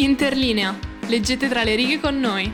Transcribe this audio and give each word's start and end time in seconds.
Interlinea. 0.00 0.78
Leggete 1.08 1.48
tra 1.48 1.64
le 1.64 1.74
righe 1.74 1.98
con 1.98 2.20
noi. 2.20 2.52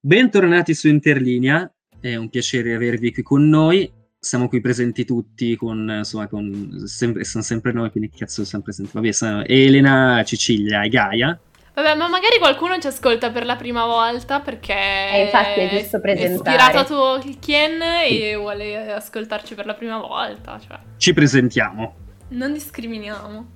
Bentornati 0.00 0.74
su 0.74 0.88
Interlinea, 0.88 1.72
è 2.00 2.16
un 2.16 2.28
piacere 2.30 2.74
avervi 2.74 3.12
qui 3.12 3.22
con 3.22 3.48
noi. 3.48 3.88
Siamo 4.18 4.48
qui 4.48 4.60
presenti 4.60 5.04
tutti 5.04 5.54
con, 5.54 5.88
insomma, 5.98 6.26
con 6.26 6.82
sempre, 6.86 7.22
sono 7.22 7.44
sempre 7.44 7.70
noi, 7.70 7.92
quindi 7.92 8.10
cazzo 8.10 8.44
sono 8.44 8.64
presenti? 8.64 8.90
Vabbè, 8.94 9.12
sono 9.12 9.44
Elena, 9.44 10.24
Cecilia 10.24 10.82
e 10.82 10.88
Gaia. 10.88 11.40
Vabbè, 11.74 11.94
ma 11.94 12.06
magari 12.08 12.38
qualcuno 12.38 12.78
ci 12.78 12.86
ascolta 12.86 13.30
per 13.30 13.46
la 13.46 13.56
prima 13.56 13.86
volta 13.86 14.40
perché 14.40 14.74
Eh, 14.74 15.24
infatti 15.24 15.60
è 15.60 15.70
giusto 15.78 16.00
presentare. 16.00 16.34
ispirato 16.34 16.78
a 16.78 16.84
Tolkien 16.84 17.80
e 17.82 18.36
vuole 18.36 18.92
ascoltarci 18.92 19.54
per 19.54 19.64
la 19.64 19.74
prima 19.74 19.96
volta. 19.98 20.60
Cioè, 20.60 20.78
Ci 20.98 21.12
presentiamo. 21.14 21.94
non 22.28 22.52
discriminiamo. 22.52 23.46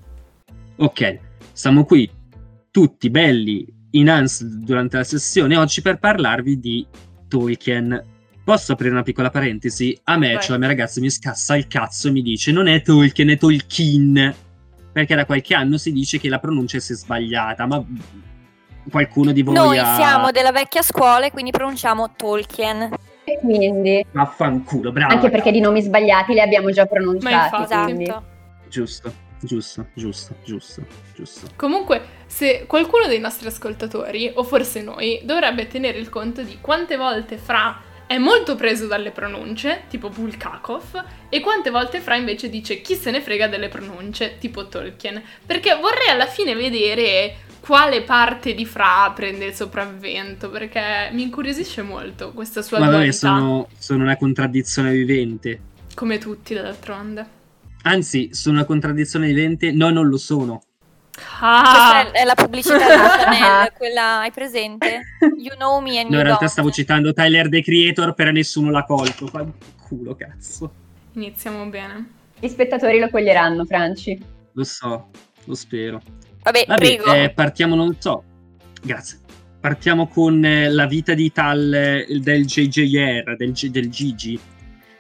Ok, 0.77 1.19
siamo 1.53 1.85
qui 1.85 2.11
tutti 2.71 3.11
belli 3.11 3.67
in 3.93 4.09
ans 4.11 4.43
durante 4.45 4.97
la 4.97 5.05
sessione 5.05 5.57
oggi 5.57 5.83
per 5.83 5.99
parlarvi 5.99 6.59
di 6.59 6.87
Tolkien. 7.29 8.03
Posso 8.45 8.73
aprire 8.73 8.93
una 8.93 9.03
piccola 9.03 9.29
parentesi? 9.31 9.99
A 10.05 10.17
me, 10.17 10.33
Vai. 10.35 10.41
cioè 10.43 10.53
la 10.53 10.59
mia 10.59 10.69
ragazza 10.69 11.01
mi 11.01 11.11
scassa 11.11 11.57
il 11.57 11.67
cazzo 11.67 12.09
e 12.09 12.13
mi 12.13 12.23
dice 12.23 12.51
non 12.53 12.67
è 12.67 12.81
Tolkien, 12.81 13.29
è 13.31 13.37
Tolkien. 13.37 14.35
Perché 14.97 15.15
da 15.15 15.27
qualche 15.27 15.55
anno 15.55 15.77
si 15.77 15.93
dice 15.93 16.19
che 16.19 16.31
la 16.31 16.39
pronuncia 16.39 16.79
sia 16.81 16.95
sbagliata, 16.95 17.67
ma 17.67 17.85
qualcuno 18.91 19.33
di 19.33 19.43
voi 19.43 19.55
Noi 19.55 19.77
ha... 19.77 19.95
siamo 19.95 20.31
della 20.31 20.53
vecchia 20.53 20.81
scuola 20.81 21.27
e 21.27 21.31
quindi 21.31 21.51
pronunciamo 21.51 22.15
Tolkien. 22.17 22.95
E 23.25 23.39
quindi, 23.43 24.07
Vaffanculo, 24.11 24.93
bravo. 24.93 25.13
anche 25.13 25.29
perché 25.29 25.51
di 25.51 25.61
nomi 25.61 25.83
sbagliati 25.83 26.33
li 26.33 26.41
abbiamo 26.41 26.71
già 26.71 26.85
Ma 26.85 26.89
pronunciati. 26.89 27.63
Esatto. 28.05 28.25
Giusto, 28.71 29.13
giusto, 29.39 29.87
giusto, 29.93 30.35
giusto, 30.43 30.87
giusto. 31.15 31.47
Comunque, 31.57 32.01
se 32.25 32.65
qualcuno 32.67 33.07
dei 33.07 33.21
nostri 33.21 33.49
ascoltatori, 33.49 34.33
o 34.35 34.45
forse 34.45 34.81
noi, 34.81 35.21
dovrebbe 35.25 35.67
tenere 35.67 35.99
il 35.99 36.09
conto 36.09 36.43
di 36.43 36.57
quante 36.59 36.97
volte 36.97 37.37
Fra 37.37 37.83
è 38.07 38.19
molto 38.19 38.55
preso 38.55 38.87
dalle 38.87 39.11
pronunce, 39.11 39.83
tipo 39.89 40.09
Bulgakov, 40.11 41.05
e 41.29 41.41
quante 41.41 41.71
volte 41.71 42.01
Fra 42.01 42.15
invece 42.15 42.49
dice 42.49 42.81
chi 42.81 42.95
se 42.95 43.11
ne 43.11 43.21
frega 43.21 43.49
delle 43.49 43.69
pronunce, 43.69 44.37
tipo 44.39 44.69
Tolkien. 44.69 45.21
Perché 45.45 45.77
vorrei 45.81 46.09
alla 46.09 46.27
fine 46.27 46.55
vedere 46.55 47.37
quale 47.61 48.03
parte 48.03 48.55
di 48.55 48.65
Fra 48.65 49.11
prende 49.15 49.47
il 49.47 49.55
sopravvento, 49.55 50.51
perché 50.51 51.11
mi 51.13 51.23
incuriosisce 51.23 51.83
molto 51.83 52.33
questa 52.33 52.63
sua 52.63 52.79
Ma 52.79 52.89
dualità, 52.89 53.13
sono, 53.13 53.69
sono 53.77 54.03
una 54.05 54.17
contraddizione 54.17 54.93
vivente. 54.93 55.61
come 55.95 56.19
tutti 56.19 56.55
d'altronde. 56.55 57.35
Anzi, 57.83 58.31
sono 58.33 58.57
una 58.57 58.65
contraddizione 58.67 59.27
vivente. 59.27 59.73
No, 59.73 59.91
non 59.91 60.09
lo 60.09 60.17
sono. 60.17 60.63
Ah, 61.41 62.03
Questa 62.03 62.13
è, 62.13 62.23
è 62.23 62.25
la 62.25 62.35
pubblicità 62.35 62.77
della 62.79 63.09
Chanel, 63.09 63.73
quella 63.77 64.19
hai 64.21 64.31
presente? 64.31 65.01
You 65.39 65.55
know 65.57 65.81
me 65.81 65.99
and 65.99 66.09
No, 66.11 66.17
you 66.17 66.19
in 66.19 66.23
realtà 66.25 66.39
don't. 66.41 66.51
stavo 66.51 66.71
citando 66.71 67.13
Tyler 67.13 67.49
the 67.49 67.63
Creator, 67.63 68.15
però 68.15 68.31
nessuno 68.31 68.71
l'ha 68.71 68.85
colto. 68.85 69.27
Fa 69.27 69.45
culo, 69.89 70.15
cazzo. 70.15 70.73
iniziamo 71.15 71.65
bene. 71.67 72.11
Gli 72.39 72.49
spettatori 72.49 72.99
lo 72.99 73.09
coglieranno, 73.11 73.65
Franci. 73.65 74.21
Lo 74.53 74.65
so, 74.65 75.09
lo 75.45 75.55
spero. 75.55 76.01
Vabbè, 76.43 76.65
Vabbè, 76.67 76.79
prego. 76.79 77.13
eh, 77.13 77.31
partiamo, 77.35 77.75
non 77.75 77.97
so. 77.99 78.23
Grazie. 78.83 79.19
Partiamo 79.61 80.07
con 80.09 80.45
eh, 80.45 80.69
la 80.69 80.87
vita 80.87 81.15
di 81.15 81.33
tal 81.33 81.73
eh, 81.75 82.07
del 82.21 82.45
JJR, 82.47 83.37
del, 83.37 83.53
del 83.53 83.91
Gigi. 83.91 84.39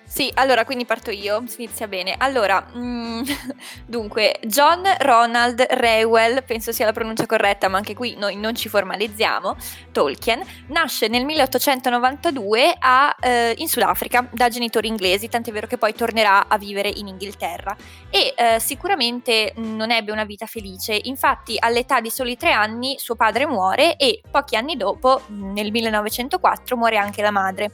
Sì, 0.08 0.30
allora 0.34 0.64
quindi 0.64 0.84
parto 0.84 1.10
io, 1.10 1.42
si 1.46 1.64
inizia 1.64 1.88
bene. 1.88 2.14
Allora, 2.16 2.64
mm, 2.76 3.22
dunque, 3.84 4.38
John 4.44 4.84
Ronald 5.00 5.60
Reuel, 5.60 6.44
penso 6.44 6.70
sia 6.70 6.86
la 6.86 6.92
pronuncia 6.92 7.26
corretta, 7.26 7.68
ma 7.68 7.76
anche 7.76 7.94
qui 7.94 8.14
noi 8.16 8.36
non 8.36 8.54
ci 8.54 8.68
formalizziamo, 8.68 9.56
Tolkien, 9.90 10.42
nasce 10.68 11.08
nel 11.08 11.24
1892 11.24 12.76
a, 12.78 13.16
eh, 13.20 13.54
in 13.58 13.68
Sudafrica 13.68 14.28
da 14.30 14.48
genitori 14.48 14.86
inglesi, 14.86 15.28
tant'è 15.28 15.50
vero 15.50 15.66
che 15.66 15.76
poi 15.76 15.92
tornerà 15.92 16.46
a 16.46 16.56
vivere 16.56 16.88
in 16.88 17.08
Inghilterra. 17.08 17.76
E 18.08 18.32
eh, 18.36 18.60
sicuramente 18.60 19.54
non 19.56 19.90
ebbe 19.90 20.12
una 20.12 20.24
vita 20.24 20.46
felice, 20.46 20.98
infatti 21.02 21.56
all'età 21.58 22.00
di 22.00 22.10
soli 22.10 22.36
tre 22.36 22.52
anni 22.52 22.96
suo 22.98 23.16
padre 23.16 23.44
muore 23.44 23.96
e 23.96 24.20
pochi 24.30 24.54
anni 24.54 24.76
dopo, 24.76 25.22
nel 25.26 25.72
1904, 25.72 26.76
muore 26.76 26.96
anche 26.96 27.22
la 27.22 27.32
madre. 27.32 27.72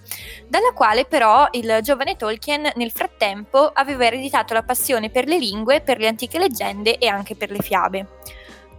Dalla 0.48 0.72
quale 0.72 1.04
però 1.04 1.46
il 1.52 1.80
giovane 1.82 2.16
Tolkien 2.22 2.70
nel 2.76 2.92
frattempo 2.92 3.72
aveva 3.74 4.06
ereditato 4.06 4.54
la 4.54 4.62
passione 4.62 5.10
per 5.10 5.26
le 5.26 5.38
lingue, 5.38 5.80
per 5.80 5.98
le 5.98 6.06
antiche 6.06 6.38
leggende 6.38 6.98
e 6.98 7.08
anche 7.08 7.34
per 7.34 7.50
le 7.50 7.58
fiabe. 7.58 8.06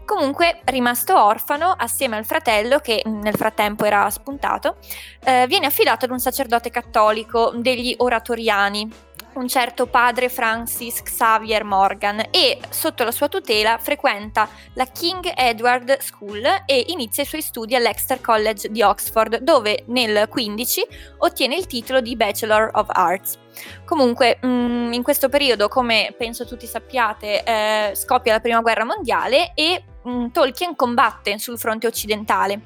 Comunque, 0.05 0.61
rimasto 0.63 1.21
orfano, 1.21 1.75
assieme 1.77 2.15
al 2.15 2.23
fratello, 2.23 2.79
che 2.79 3.01
nel 3.05 3.35
frattempo 3.35 3.83
era 3.83 4.09
spuntato, 4.09 4.77
eh, 5.25 5.45
viene 5.47 5.65
affidato 5.65 6.05
ad 6.05 6.11
un 6.11 6.19
sacerdote 6.19 6.69
cattolico 6.69 7.51
degli 7.53 7.93
oratoriani, 7.97 8.89
un 9.35 9.47
certo 9.47 9.87
padre 9.87 10.29
Francis 10.29 11.01
Xavier 11.01 11.63
Morgan, 11.63 12.27
e 12.31 12.59
sotto 12.69 13.03
la 13.03 13.11
sua 13.11 13.27
tutela 13.27 13.77
frequenta 13.77 14.47
la 14.73 14.85
King 14.85 15.31
Edward 15.35 15.99
School 15.99 16.43
e 16.65 16.85
inizia 16.87 17.23
i 17.23 17.25
suoi 17.25 17.41
studi 17.41 17.75
all'Exeter 17.75 18.21
College 18.21 18.69
di 18.69 18.81
Oxford, 18.81 19.37
dove 19.37 19.83
nel 19.87 20.27
15 20.27 20.85
ottiene 21.19 21.55
il 21.55 21.65
titolo 21.65 22.01
di 22.01 22.15
Bachelor 22.15 22.71
of 22.73 22.87
Arts. 22.89 23.39
Comunque, 23.85 24.39
mm, 24.45 24.93
in 24.93 25.03
questo 25.03 25.29
periodo, 25.29 25.67
come 25.67 26.13
penso 26.17 26.45
tutti 26.45 26.65
sappiate, 26.65 27.43
eh, 27.43 27.91
scoppia 27.95 28.33
la 28.33 28.39
prima 28.39 28.61
guerra 28.61 28.85
mondiale 28.85 29.51
e 29.53 29.83
mm, 30.07 30.27
Tolkien 30.27 30.75
combatte 30.75 31.37
sul 31.37 31.59
fronte 31.59 31.87
occidentale. 31.87 32.61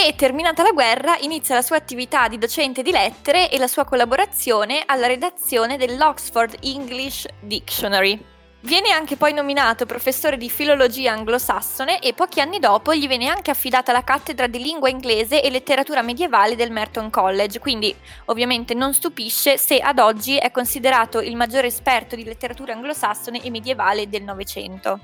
E 0.00 0.14
terminata 0.14 0.62
la 0.62 0.70
guerra 0.70 1.16
inizia 1.18 1.56
la 1.56 1.60
sua 1.60 1.74
attività 1.74 2.28
di 2.28 2.38
docente 2.38 2.82
di 2.82 2.92
lettere 2.92 3.50
e 3.50 3.58
la 3.58 3.66
sua 3.66 3.84
collaborazione 3.84 4.84
alla 4.86 5.08
redazione 5.08 5.76
dell'Oxford 5.76 6.58
English 6.60 7.26
Dictionary. 7.40 8.24
Viene 8.60 8.92
anche 8.92 9.16
poi 9.16 9.32
nominato 9.32 9.86
professore 9.86 10.36
di 10.36 10.48
filologia 10.48 11.10
anglosassone 11.10 11.98
e 11.98 12.14
pochi 12.14 12.40
anni 12.40 12.60
dopo 12.60 12.94
gli 12.94 13.08
viene 13.08 13.26
anche 13.26 13.50
affidata 13.50 13.90
la 13.90 14.04
cattedra 14.04 14.46
di 14.46 14.62
lingua 14.62 14.88
inglese 14.88 15.42
e 15.42 15.50
letteratura 15.50 16.00
medievale 16.02 16.54
del 16.54 16.70
Merton 16.70 17.10
College, 17.10 17.58
quindi 17.58 17.92
ovviamente 18.26 18.74
non 18.74 18.94
stupisce 18.94 19.58
se 19.58 19.80
ad 19.80 19.98
oggi 19.98 20.36
è 20.36 20.52
considerato 20.52 21.20
il 21.20 21.34
maggiore 21.34 21.66
esperto 21.66 22.14
di 22.14 22.22
letteratura 22.22 22.72
anglosassone 22.72 23.42
e 23.42 23.50
medievale 23.50 24.08
del 24.08 24.22
Novecento. 24.22 25.00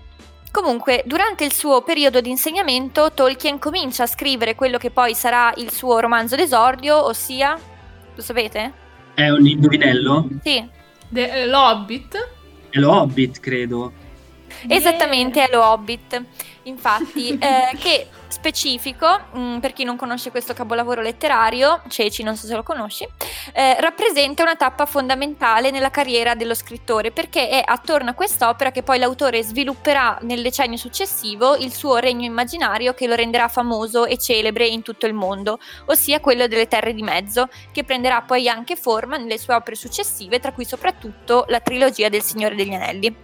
Comunque, 0.55 1.03
durante 1.05 1.45
il 1.45 1.53
suo 1.53 1.83
periodo 1.83 2.21
di 2.21 2.31
insegnamento, 2.31 3.11
Tolkien 3.13 3.59
comincia 3.59 4.05
a 4.05 4.07
scrivere 4.07 4.55
quello 4.55 4.79
che 4.79 4.93
poi 4.93 5.13
sarà 5.13 5.53
il 5.57 5.73
suo 5.73 5.99
romanzo 5.99 6.37
d'esordio, 6.37 7.07
ossia... 7.07 7.59
Lo 8.15 8.23
sapete? 8.23 8.73
È 9.15 9.29
un 9.31 9.45
indovinello? 9.45 10.29
Sì, 10.45 10.65
De- 11.09 11.43
eh, 11.43 11.47
L'Hobbit. 11.49 12.29
È 12.71 12.79
lo 12.79 12.93
Hobbit, 12.93 13.41
credo. 13.41 13.93
Esattamente, 14.69 15.45
è 15.45 15.51
lo 15.51 15.65
Hobbit. 15.65 16.23
Infatti, 16.65 17.37
eh, 17.39 17.77
che 17.79 18.09
specifico, 18.35 19.07
mh, 19.33 19.59
per 19.61 19.73
chi 19.73 19.85
non 19.85 19.97
conosce 19.97 20.31
questo 20.31 20.55
capolavoro 20.55 21.01
letterario, 21.01 21.83
Ceci, 21.89 22.23
non 22.23 22.37
so 22.37 22.47
se 22.47 22.55
lo 22.55 22.63
conosci, 22.63 23.07
eh, 23.53 23.81
rappresenta 23.81 24.43
una 24.43 24.57
tappa 24.57 24.87
fondamentale 24.87 25.71
nella 25.71 25.91
carriera 25.91 26.35
dello 26.35 26.55
scrittore, 26.55 27.13
perché 27.13 27.49
è 27.49 27.63
attorno 27.65 28.11
a 28.11 28.15
quest'opera 28.15 28.73
che 28.73 28.83
poi 28.83 28.99
l'autore 28.99 29.43
svilupperà 29.43 30.19
nel 30.23 30.43
decennio 30.43 30.77
successivo 30.77 31.55
il 31.55 31.73
suo 31.73 31.97
regno 31.97 32.25
immaginario 32.25 32.93
che 32.93 33.07
lo 33.07 33.15
renderà 33.15 33.49
famoso 33.49 34.05
e 34.05 34.19
celebre 34.19 34.67
in 34.67 34.83
tutto 34.83 35.07
il 35.07 35.15
mondo, 35.15 35.59
ossia 35.87 36.21
quello 36.21 36.49
delle 36.49 36.67
terre 36.67 36.93
di 36.93 37.03
mezzo, 37.03 37.49
che 37.73 37.85
prenderà 37.85 38.23
poi 38.23 38.49
anche 38.49 38.75
forma 38.75 39.17
nelle 39.17 39.39
sue 39.39 39.55
opere 39.55 39.77
successive, 39.77 40.41
tra 40.41 40.53
cui 40.53 40.65
soprattutto 40.65 41.45
la 41.49 41.61
trilogia 41.61 42.09
del 42.09 42.23
Signore 42.23 42.57
degli 42.57 42.73
Anelli. 42.73 43.17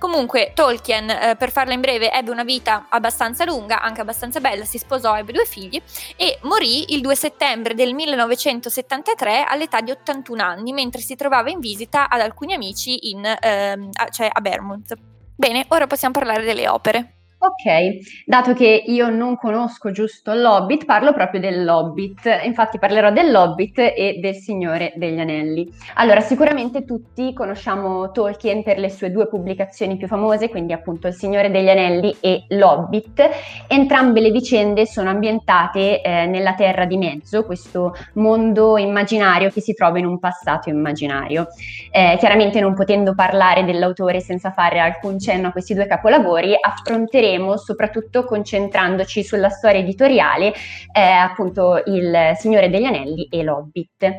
Comunque 0.00 0.52
Tolkien, 0.54 1.10
eh, 1.10 1.36
per 1.36 1.52
farla 1.52 1.74
in 1.74 1.82
breve, 1.82 2.10
ebbe 2.10 2.30
una 2.30 2.42
vita 2.42 2.86
abbastanza 2.88 3.44
lunga, 3.44 3.82
anche 3.82 4.00
abbastanza 4.00 4.40
bella, 4.40 4.64
si 4.64 4.78
sposò, 4.78 5.14
ebbe 5.14 5.32
due 5.32 5.44
figli 5.44 5.78
e 6.16 6.38
morì 6.44 6.94
il 6.94 7.02
2 7.02 7.14
settembre 7.14 7.74
del 7.74 7.92
1973 7.92 9.44
all'età 9.46 9.82
di 9.82 9.90
81 9.90 10.42
anni, 10.42 10.72
mentre 10.72 11.02
si 11.02 11.16
trovava 11.16 11.50
in 11.50 11.58
visita 11.60 12.08
ad 12.08 12.20
alcuni 12.20 12.54
amici 12.54 13.10
in, 13.10 13.26
ehm, 13.26 13.90
a- 13.92 14.08
cioè 14.08 14.30
a 14.32 14.40
Vermont. 14.40 14.94
Bene, 15.36 15.66
ora 15.68 15.86
possiamo 15.86 16.14
parlare 16.14 16.44
delle 16.44 16.66
opere. 16.66 17.19
Ok, 17.42 18.26
dato 18.26 18.52
che 18.52 18.82
io 18.86 19.08
non 19.08 19.38
conosco 19.38 19.90
giusto 19.92 20.34
l'Hobbit, 20.34 20.84
parlo 20.84 21.14
proprio 21.14 21.40
dell'Hobbit. 21.40 22.40
Infatti 22.44 22.78
parlerò 22.78 23.10
dell'Hobbit 23.10 23.78
e 23.78 24.18
del 24.20 24.34
Signore 24.34 24.92
degli 24.96 25.18
Anelli. 25.18 25.66
Allora, 25.94 26.20
sicuramente 26.20 26.84
tutti 26.84 27.32
conosciamo 27.32 28.10
Tolkien 28.10 28.62
per 28.62 28.76
le 28.76 28.90
sue 28.90 29.10
due 29.10 29.26
pubblicazioni 29.26 29.96
più 29.96 30.06
famose, 30.06 30.50
quindi 30.50 30.74
appunto 30.74 31.06
Il 31.06 31.14
Signore 31.14 31.50
degli 31.50 31.70
Anelli 31.70 32.14
e 32.20 32.44
l'Hobbit. 32.48 33.26
Entrambe 33.68 34.20
le 34.20 34.32
vicende 34.32 34.84
sono 34.84 35.08
ambientate 35.08 36.02
eh, 36.02 36.26
nella 36.26 36.52
Terra 36.52 36.84
di 36.84 36.98
Mezzo, 36.98 37.46
questo 37.46 37.94
mondo 38.16 38.76
immaginario 38.76 39.48
che 39.48 39.62
si 39.62 39.72
trova 39.72 39.98
in 39.98 40.04
un 40.04 40.18
passato 40.18 40.68
immaginario. 40.68 41.46
Eh, 41.90 42.16
chiaramente 42.18 42.60
non 42.60 42.74
potendo 42.74 43.14
parlare 43.14 43.64
dell'autore 43.64 44.20
senza 44.20 44.50
fare 44.50 44.78
alcun 44.78 45.18
cenno 45.18 45.48
a 45.48 45.52
questi 45.52 45.72
due 45.72 45.86
capolavori, 45.86 46.54
affronteremo 46.60 47.28
faremo 47.30 47.56
soprattutto 47.56 48.24
concentrandoci 48.24 49.22
sulla 49.22 49.48
storia 49.48 49.80
editoriale, 49.80 50.52
eh, 50.92 51.00
appunto 51.00 51.82
Il 51.86 52.32
Signore 52.36 52.68
degli 52.68 52.84
Anelli 52.84 53.28
e 53.30 53.42
l'Hobbit. 53.44 54.16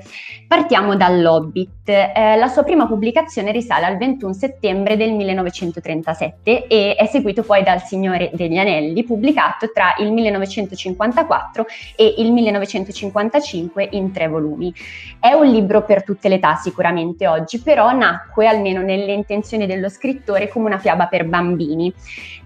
Partiamo 0.48 0.96
dall'Hobbit. 0.96 1.90
Eh, 1.90 2.38
la 2.38 2.48
sua 2.48 2.64
prima 2.64 2.88
pubblicazione 2.88 3.52
risale 3.52 3.86
al 3.86 3.98
21 3.98 4.34
settembre 4.34 4.96
del 4.96 5.12
1937 5.12 6.68
e 6.68 6.96
è 6.96 7.06
seguito 7.08 7.44
poi 7.44 7.64
dal 7.64 7.82
Signore 7.82 8.32
degli 8.34 8.58
Anelli, 8.58 9.04
pubblicato 9.04 9.72
tra 9.74 9.96
il 10.00 10.12
1954 10.12 11.66
e 11.98 12.16
il 12.18 12.32
1955 12.32 13.90
in 13.92 14.12
tre 14.12 14.28
volumi. 14.28 14.74
È 15.20 15.34
un 15.34 15.48
libro 15.48 15.84
per 15.84 16.04
tutte 16.04 16.30
le 16.30 16.36
età 16.36 16.56
sicuramente 16.56 17.28
oggi, 17.28 17.60
però 17.60 17.92
nacque 17.92 18.48
almeno 18.48 18.82
nelle 18.82 19.12
intenzioni 19.12 19.66
dello 19.66 19.90
scrittore 19.90 20.48
come 20.48 20.68
una 20.68 20.80
fiaba 20.80 21.08
per 21.08 21.26
bambini. 21.26 21.94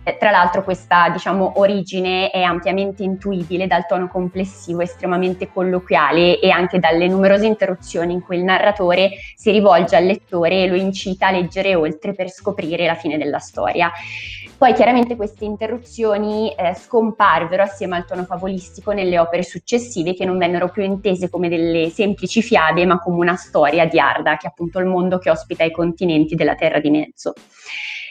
Eh, 0.07 0.17
tra 0.19 0.29
l'altro 0.29 0.63
questa 0.63 1.09
diciamo, 1.09 1.53
origine 1.55 2.29
è 2.29 2.43
ampiamente 2.43 3.01
intuibile 3.01 3.65
dal 3.65 3.87
tono 3.87 4.07
complessivo 4.07 4.81
estremamente 4.81 5.51
colloquiale 5.51 6.39
e 6.39 6.51
anche 6.51 6.77
dalle 6.77 7.07
numerose 7.07 7.47
interruzioni 7.47 8.13
in 8.13 8.21
cui 8.21 8.37
il 8.37 8.43
narratore 8.43 9.13
si 9.35 9.49
rivolge 9.49 9.95
al 9.95 10.05
lettore 10.05 10.61
e 10.61 10.67
lo 10.67 10.75
incita 10.75 11.27
a 11.27 11.31
leggere 11.31 11.73
oltre 11.73 12.13
per 12.13 12.29
scoprire 12.29 12.85
la 12.85 12.93
fine 12.93 13.17
della 13.17 13.39
storia. 13.39 13.91
Poi 14.55 14.73
chiaramente 14.73 15.15
queste 15.15 15.43
interruzioni 15.43 16.53
eh, 16.53 16.75
scomparvero 16.75 17.63
assieme 17.63 17.95
al 17.95 18.05
tono 18.05 18.25
favolistico 18.25 18.91
nelle 18.91 19.17
opere 19.17 19.41
successive 19.41 20.13
che 20.13 20.23
non 20.23 20.37
vennero 20.37 20.69
più 20.69 20.83
intese 20.83 21.31
come 21.31 21.49
delle 21.49 21.89
semplici 21.89 22.43
fiabe 22.43 22.85
ma 22.85 22.99
come 22.99 23.17
una 23.17 23.35
storia 23.35 23.87
di 23.87 23.99
Arda, 23.99 24.37
che 24.37 24.45
è 24.45 24.49
appunto 24.49 24.77
il 24.77 24.85
mondo 24.85 25.17
che 25.17 25.31
ospita 25.31 25.63
i 25.63 25.71
continenti 25.71 26.35
della 26.35 26.53
Terra 26.53 26.79
di 26.79 26.91
Mezzo. 26.91 27.33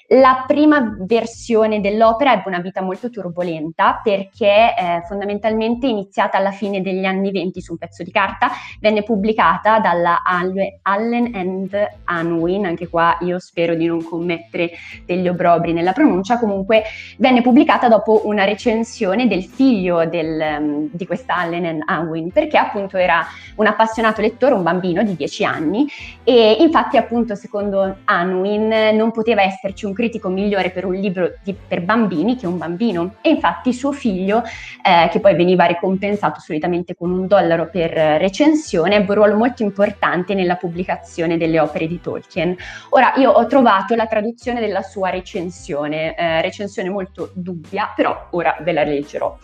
La 0.09 0.45
prima 0.47 0.95
versione 0.99 1.81
dell'opera 1.81 2.35
ebbe 2.35 2.49
una 2.49 2.61
vita 2.61 2.83
molto 2.83 3.09
turbolenta 3.09 4.01
perché 4.03 4.75
eh, 4.77 5.03
fondamentalmente 5.09 5.87
iniziata 5.87 6.37
alla 6.37 6.51
fine 6.51 6.83
degli 6.83 7.07
anni 7.07 7.31
20 7.31 7.63
su 7.63 7.73
un 7.73 7.79
pezzo 7.79 8.03
di 8.03 8.11
carta, 8.11 8.51
venne 8.81 9.03
pubblicata 9.03 9.79
dalla 9.79 10.23
Allen 10.23 11.31
and 11.35 11.89
Unwin, 12.07 12.67
anche 12.67 12.87
qua 12.89 13.17
io 13.21 13.39
spero 13.39 13.75
di 13.75 13.87
non 13.87 14.05
commettere 14.05 14.73
degli 15.07 15.27
obrobri 15.27 15.73
nella 15.73 15.93
pronuncia, 15.93 16.39
comunque 16.39 16.83
venne 17.17 17.41
pubblicata 17.41 17.89
dopo 17.89 18.23
una 18.25 18.45
recensione 18.45 19.27
del 19.27 19.45
figlio 19.45 20.05
del, 20.05 20.59
um, 20.59 20.89
di 20.93 21.07
questa 21.07 21.37
Allen 21.37 21.65
and 21.65 21.83
Unwin, 21.89 22.31
perché 22.31 22.59
appunto 22.59 22.99
era 22.99 23.25
un 23.57 23.67
appassionato 23.67 24.21
lettore, 24.21 24.53
un 24.53 24.63
bambino 24.63 25.03
di 25.03 25.17
10 25.17 25.45
anni 25.47 25.87
e 26.23 26.59
infatti 26.61 26.99
appunto 26.99 27.35
secondo 27.35 27.97
Unwin 28.07 28.69
non 28.95 29.11
poteva 29.11 29.41
esserci 29.41 29.87
un 29.87 29.93
critico 29.95 30.29
migliore 30.29 30.71
per 30.71 30.85
un 30.85 30.95
libro 30.95 31.33
di, 31.43 31.55
per 31.55 31.83
bambini 31.83 32.37
che 32.37 32.47
un 32.47 32.59
bambino. 32.59 33.15
E 33.23 33.31
infatti 33.31 33.73
suo 33.73 33.93
figlio, 33.93 34.43
eh, 34.83 35.09
che 35.09 35.21
poi 35.21 35.35
veniva 35.35 35.65
ricompensato 35.65 36.41
solitamente 36.41 36.95
con 36.95 37.11
un 37.11 37.27
dollaro 37.27 37.71
per 37.71 37.91
recensione, 37.91 38.97
ebbe 38.97 39.09
un 39.11 39.15
ruolo 39.15 39.37
molto 39.37 39.63
importante 39.63 40.35
nella 40.35 40.57
pubblicazione 40.57 41.39
delle 41.39 41.61
opere 41.61 41.87
di 41.87 42.01
Tolkien. 42.01 42.55
Ora, 42.91 43.15
io 43.17 43.31
ho 43.31 43.47
trovato 43.47 43.95
la 43.95 44.07
traduzione 44.07 44.61
della 44.61 44.83
sua 44.83 45.09
recensione, 45.11 46.15
eh, 46.15 46.43
recensione 46.43 46.91
molto 46.91 47.31
dubbia, 47.33 47.93
però 47.95 48.29
ora 48.31 48.57
ve 48.61 48.73
la 48.73 48.85
leggerò. 48.85 49.39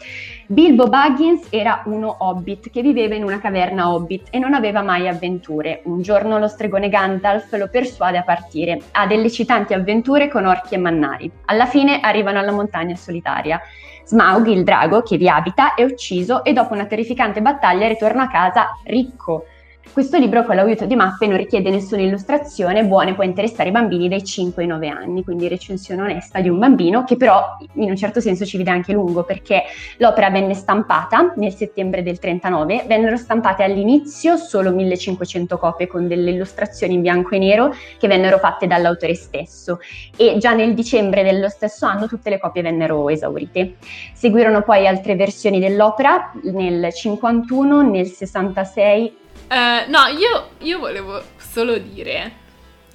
Bilbo 0.53 0.89
Baggins 0.89 1.47
era 1.51 1.83
uno 1.85 2.17
hobbit 2.19 2.71
che 2.71 2.83
viveva 2.83 3.15
in 3.15 3.23
una 3.23 3.39
caverna 3.39 3.93
hobbit 3.93 4.27
e 4.31 4.41
non 4.41 4.53
aveva 4.53 4.83
mai 4.83 5.07
avventure. 5.07 5.83
Un 5.85 6.03
giorno 6.03 6.41
lo 6.41 6.49
stregone 6.49 6.89
Gandalf 6.89 7.53
lo 7.53 7.69
persuade 7.69 8.19
a 8.19 8.25
partire. 8.25 8.81
Ha 8.91 9.07
delle 9.07 9.27
eccitanti 9.27 9.75
avventure 9.75 10.27
con 10.27 10.47
orchi 10.47 10.75
e 10.75 10.79
mannari. 10.79 11.31
Alla 11.45 11.67
fine 11.67 12.01
arrivano 12.01 12.41
alla 12.41 12.51
montagna 12.51 12.97
solitaria. 12.97 13.61
Smaug, 14.03 14.49
il 14.49 14.65
drago 14.65 15.03
che 15.03 15.17
vi 15.17 15.29
abita, 15.29 15.75
è 15.75 15.85
ucciso 15.85 16.43
e 16.43 16.53
dopo 16.53 16.75
una 16.75 16.87
terrificante 16.87 17.41
battaglia 17.41 17.87
ritorna 17.87 18.25
a 18.25 18.29
casa 18.29 18.71
ricco 18.87 19.45
questo 19.93 20.19
libro 20.19 20.45
con 20.45 20.55
l'aiuto 20.55 20.87
di 20.87 20.95
mappe 20.95 21.27
non 21.27 21.37
richiede 21.37 21.69
nessuna 21.71 22.03
illustrazione, 22.03 22.85
buone 22.85 23.15
può 23.15 23.25
interessare 23.25 23.71
i 23.71 23.73
bambini 23.73 24.09
dai 24.09 24.23
5 24.23 24.63
ai 24.63 24.69
9 24.69 24.89
anni, 24.89 25.25
quindi 25.25 25.49
recensione 25.49 26.03
onesta 26.03 26.41
di 26.41 26.49
un 26.49 26.59
bambino 26.59 27.03
che 27.05 27.17
però 27.17 27.57
in 27.75 27.91
un 27.91 27.97
certo 27.97 28.21
senso 28.21 28.45
ci 28.45 28.57
vede 28.57 28.71
anche 28.71 28.93
lungo 28.93 29.25
perché 29.25 29.65
l'opera 29.99 30.31
venne 30.31 30.55
stampata 30.55 31.33
nel 31.37 31.53
settembre 31.53 32.03
del 32.03 32.19
39, 32.19 32.85
vennero 32.87 33.17
stampate 33.17 33.65
all'inizio 33.65 34.37
solo 34.37 34.71
1500 34.71 35.59
copie 35.59 35.87
con 35.89 36.07
delle 36.07 36.31
illustrazioni 36.31 36.95
in 36.95 37.01
bianco 37.01 37.35
e 37.35 37.39
nero 37.39 37.75
che 37.99 38.07
vennero 38.07 38.39
fatte 38.39 38.67
dall'autore 38.67 39.15
stesso 39.15 39.81
e 40.17 40.37
già 40.39 40.53
nel 40.53 40.75
dicembre 40.75 41.25
dello 41.25 41.49
stesso 41.49 41.87
anno 41.87 42.07
tutte 42.07 42.31
le 42.31 42.39
copie 42.39 42.63
vennero 42.63 43.09
esaurite. 43.09 43.75
Seguirono 44.13 44.63
poi 44.63 44.87
altre 44.87 45.17
versioni 45.17 45.59
dell'opera 45.59 46.31
nel 46.45 46.93
51, 46.93 47.83
nel 47.83 48.07
66 48.07 49.20
Uh, 49.49 49.91
no, 49.91 50.07
io, 50.17 50.51
io 50.59 50.79
volevo 50.79 51.23
solo 51.37 51.79
dire 51.79 52.39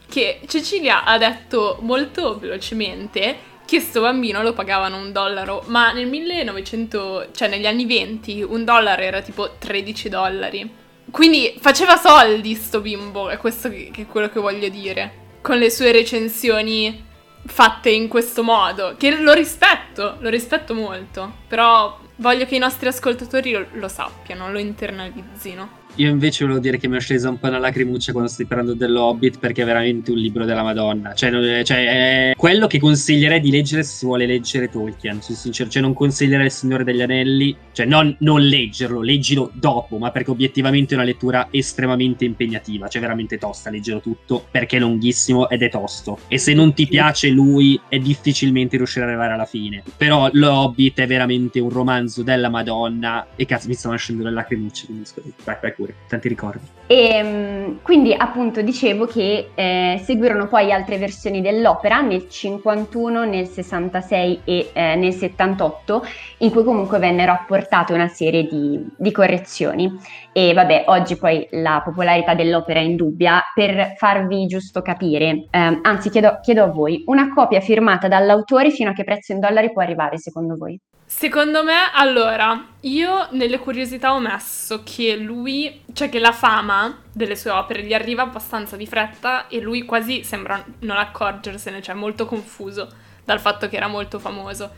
che 0.08 0.42
Cecilia 0.48 1.04
ha 1.04 1.18
detto 1.18 1.80
molto 1.82 2.38
velocemente 2.40 3.54
che 3.66 3.80
sto 3.80 4.02
bambino 4.02 4.44
lo 4.44 4.54
pagavano 4.54 4.98
un 4.98 5.12
dollaro, 5.12 5.64
ma 5.68 5.92
nel 5.92 6.08
1900, 6.08 7.30
cioè 7.32 7.48
negli 7.48 7.66
anni 7.66 7.86
20, 7.86 8.44
un 8.44 8.64
dollaro 8.64 9.02
era 9.02 9.22
tipo 9.22 9.56
13 9.58 10.10
dollari. 10.10 10.74
Quindi 11.10 11.56
faceva 11.60 11.98
soldi 11.98 12.54
sto 12.56 12.82
bimbo, 12.82 13.30
è 13.30 13.38
questo 13.38 13.70
che, 13.70 13.92
è 13.96 14.06
quello 14.06 14.30
che 14.30 14.40
voglio 14.40 14.70
dire. 14.70 15.24
Con 15.42 15.58
le 15.58 15.70
sue 15.70 15.92
recensioni 15.92 17.04
fatte 17.46 17.90
in 17.90 18.08
questo 18.08 18.44
modo, 18.44 18.96
che 18.98 19.20
lo 19.20 19.34
rispetto, 19.34 20.18
lo 20.20 20.30
rispetto 20.30 20.74
molto, 20.74 21.38
però 21.48 22.00
voglio 22.18 22.46
che 22.46 22.56
i 22.56 22.60
nostri 22.60 22.88
ascoltatori 22.88 23.52
lo, 23.52 23.66
lo 23.74 23.88
sappiano, 23.88 24.52
lo 24.52 24.60
internalizzino. 24.60 25.84
Io 25.98 26.10
invece 26.10 26.44
volevo 26.44 26.62
dire 26.62 26.78
che 26.78 26.88
mi 26.88 26.98
è 26.98 27.00
scesa 27.00 27.30
un 27.30 27.40
po' 27.40 27.48
una 27.48 27.58
lacrimuccia 27.58 28.12
quando 28.12 28.30
stai 28.30 28.46
parlando 28.46 28.74
dell'Hobbit 28.74 29.40
perché 29.40 29.62
è 29.62 29.66
veramente 29.66 30.12
un 30.12 30.18
libro 30.18 30.44
della 30.44 30.64
Madonna. 30.64 31.14
Cioè, 31.14 31.64
cioè 31.64 32.32
è 32.32 32.34
quello 32.36 32.68
che 32.68 32.80
consiglierei 32.80 33.40
di 33.40 33.50
leggere 33.50 33.84
se 33.84 33.96
si 33.96 34.06
vuole 34.06 34.26
leggere 34.26 34.70
Tolkien. 34.70 35.22
Sono 35.22 35.38
sincero, 35.38 35.70
cioè 35.70 35.82
non 35.82 35.94
consiglierei 35.94 36.48
Il 36.48 36.52
Signore 36.52 36.84
degli 36.84 37.02
Anelli, 37.02 37.56
cioè 37.72 37.86
non, 37.86 38.16
non 38.20 38.42
leggerlo, 38.42 39.02
leggilo 39.02 39.52
dopo, 39.54 39.98
ma 39.98 40.12
perché 40.12 40.32
obiettivamente 40.32 40.94
è 40.94 40.98
una 40.98 41.06
lettura 41.06 41.48
estremamente 41.52 42.26
impegnativa, 42.26 42.88
cioè 42.88 43.02
veramente 43.02 43.38
tosta 43.38 43.70
leggerlo 43.70 44.02
tutto 44.02 44.46
perché 44.52 44.78
è 44.78 44.80
lunghissimo 44.80 45.50
ed 45.50 45.62
è 45.62 45.70
tosto. 45.70 46.20
E 46.28 46.38
se 46.38 46.54
non 46.54 46.74
ti 46.74 46.88
piace 46.88 47.30
lui 47.30 47.80
è 47.88 48.00
difficilmente 48.00 48.76
riuscire 48.78 49.06
ad 49.06 49.12
arrivare 49.12 49.34
alla 49.34 49.46
fine. 49.46 49.84
Però 49.96 50.30
l'Hobbit 50.32 51.00
è 51.00 51.08
veramente 51.08 51.60
un 51.60 51.70
romanzo 51.70 52.22
della 52.22 52.50
Madonna 52.50 53.28
e 53.36 53.46
cazzo 53.46 53.68
mi 53.70 53.74
stanno 53.76 53.96
scendendo 53.96 54.30
le 54.30 54.36
lacrimucce, 54.36 54.86
quindi 54.86 55.06
vai, 55.44 55.56
pure, 55.86 55.96
tanti 56.08 56.28
ricordi. 56.28 56.74
E 56.88 57.10
ehm, 57.16 57.82
quindi 57.82 58.14
appunto 58.14 58.62
dicevo 58.62 59.06
che 59.06 59.50
eh, 59.56 60.02
seguirono 60.04 60.48
poi 60.48 60.72
altre 60.72 60.98
versioni 60.98 61.42
dell'opera 61.42 62.02
nel 62.02 62.30
51, 62.30 63.26
nel 63.26 63.48
66 63.48 64.42
e 64.44 64.70
eh, 64.74 64.96
nel 64.96 65.14
78, 65.14 66.04
in 66.40 66.52
cui 66.52 66.64
comunque 66.64 67.00
vennero 67.00 67.32
apportate 67.32 67.94
una 67.94 68.08
serie 68.08 68.44
di, 68.44 68.86
di, 68.98 69.12
correzioni. 69.12 69.92
E 70.32 70.54
vabbè, 70.54 70.86
oggi 70.88 71.18
poi 71.18 71.48
la 71.52 71.82
popolarità 71.84 72.36
dell'opera 72.36 72.80
è 72.80 72.84
indubbia. 72.84 73.42
Per 73.54 73.94
farvi 73.98 74.46
giusto 74.46 74.82
capire, 74.82 75.48
eh, 75.50 75.80
anzi 75.82 76.10
chiedo, 76.10 76.40
chiedo 76.42 76.64
a 76.64 76.68
voi, 76.68 77.04
una 77.08 77.34
copia 77.34 77.62
firmata 77.62 78.08
dall'autore 78.08 78.70
fino 78.70 78.92
a 78.92 78.94
che 78.94 79.04
prezzo 79.04 79.32
in 79.32 79.40
dollari 79.40 79.72
può 79.72 79.82
arrivare 79.82 80.18
secondo 80.18 80.56
voi? 80.56 80.80
Secondo 81.18 81.64
me, 81.64 81.92
allora, 81.94 82.72
io 82.82 83.30
nelle 83.32 83.58
curiosità 83.58 84.14
ho 84.14 84.20
messo 84.20 84.84
che 84.84 85.16
lui, 85.16 85.84
cioè 85.94 86.10
che 86.10 86.20
la 86.20 86.34
fama 86.34 87.04
delle 87.10 87.38
sue 87.38 87.52
opere 87.52 87.84
gli 87.84 87.94
arriva 87.94 88.24
abbastanza 88.24 88.76
di 88.76 88.86
fretta 88.86 89.48
e 89.48 89.62
lui 89.62 89.86
quasi 89.86 90.26
sembra 90.26 90.62
non 90.80 90.98
accorgersene, 90.98 91.82
cioè 91.82 91.96
molto 91.96 92.26
confuso 92.26 92.92
dal 93.24 93.40
fatto 93.40 93.70
che 93.70 93.78
era 93.78 93.88
molto 93.88 94.20
famoso. 94.20 94.70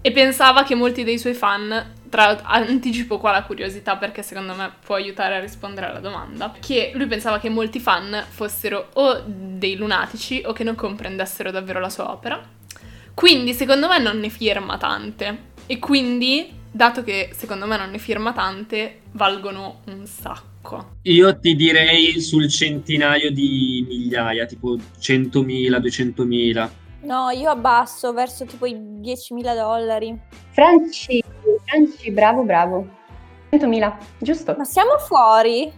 E 0.00 0.10
pensava 0.10 0.64
che 0.64 0.74
molti 0.74 1.04
dei 1.04 1.16
suoi 1.16 1.32
fan, 1.34 1.92
tra 2.10 2.40
anticipo 2.42 3.18
qua 3.18 3.30
la 3.30 3.44
curiosità 3.44 3.96
perché 3.96 4.24
secondo 4.24 4.56
me 4.56 4.72
può 4.84 4.96
aiutare 4.96 5.36
a 5.36 5.40
rispondere 5.40 5.86
alla 5.86 6.00
domanda, 6.00 6.54
che 6.58 6.90
lui 6.96 7.06
pensava 7.06 7.38
che 7.38 7.50
molti 7.50 7.78
fan 7.78 8.24
fossero 8.30 8.88
o 8.94 9.22
dei 9.24 9.76
lunatici 9.76 10.42
o 10.44 10.52
che 10.52 10.64
non 10.64 10.74
comprendessero 10.74 11.52
davvero 11.52 11.78
la 11.78 11.88
sua 11.88 12.10
opera 12.10 12.44
Quindi 13.14 13.54
secondo 13.54 13.86
me 13.86 14.00
non 14.00 14.18
ne 14.18 14.28
firma 14.28 14.76
tante. 14.76 15.52
E 15.66 15.78
quindi, 15.78 16.52
dato 16.70 17.02
che 17.02 17.30
secondo 17.32 17.66
me 17.66 17.76
non 17.76 17.90
ne 17.90 17.98
firma 17.98 18.32
tante, 18.32 19.00
valgono 19.12 19.80
un 19.86 20.06
sacco. 20.06 20.96
Io 21.02 21.38
ti 21.38 21.54
direi 21.54 22.20
sul 22.20 22.48
centinaio 22.48 23.30
di 23.30 23.84
migliaia, 23.88 24.46
tipo 24.46 24.76
100.000, 24.98 25.78
200.000. 25.78 26.70
No, 27.02 27.28
io 27.30 27.50
abbasso 27.50 28.12
verso 28.12 28.44
tipo 28.46 28.66
i 28.66 28.74
10.000 28.74 29.54
dollari. 29.54 30.18
Franci, 30.50 31.22
Franci, 31.64 32.10
bravo, 32.10 32.42
bravo. 32.44 32.88
100.000, 33.50 33.98
giusto? 34.18 34.54
Ma 34.56 34.64
siamo 34.64 34.98
fuori? 34.98 35.70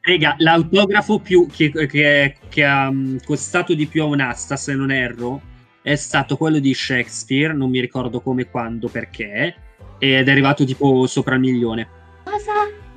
Rega, 0.00 0.34
l'autografo 0.38 1.18
più 1.18 1.46
che, 1.50 1.70
che- 1.70 2.36
che 2.48 2.64
ha 2.64 2.90
mm, 2.90 3.18
costato 3.24 3.74
di 3.74 3.86
più 3.86 4.02
a 4.02 4.06
un'asta, 4.06 4.56
se 4.56 4.74
non 4.74 4.90
erro, 4.90 5.40
è 5.84 5.96
stato 5.96 6.38
quello 6.38 6.60
di 6.60 6.72
Shakespeare, 6.72 7.52
non 7.52 7.68
mi 7.68 7.78
ricordo 7.78 8.22
come, 8.22 8.48
quando, 8.48 8.88
perché, 8.88 9.54
ed 9.98 10.26
è 10.26 10.30
arrivato 10.30 10.64
tipo 10.64 11.06
sopra 11.06 11.34
il 11.34 11.40
milione. 11.40 11.88
Cosa? 12.24 12.52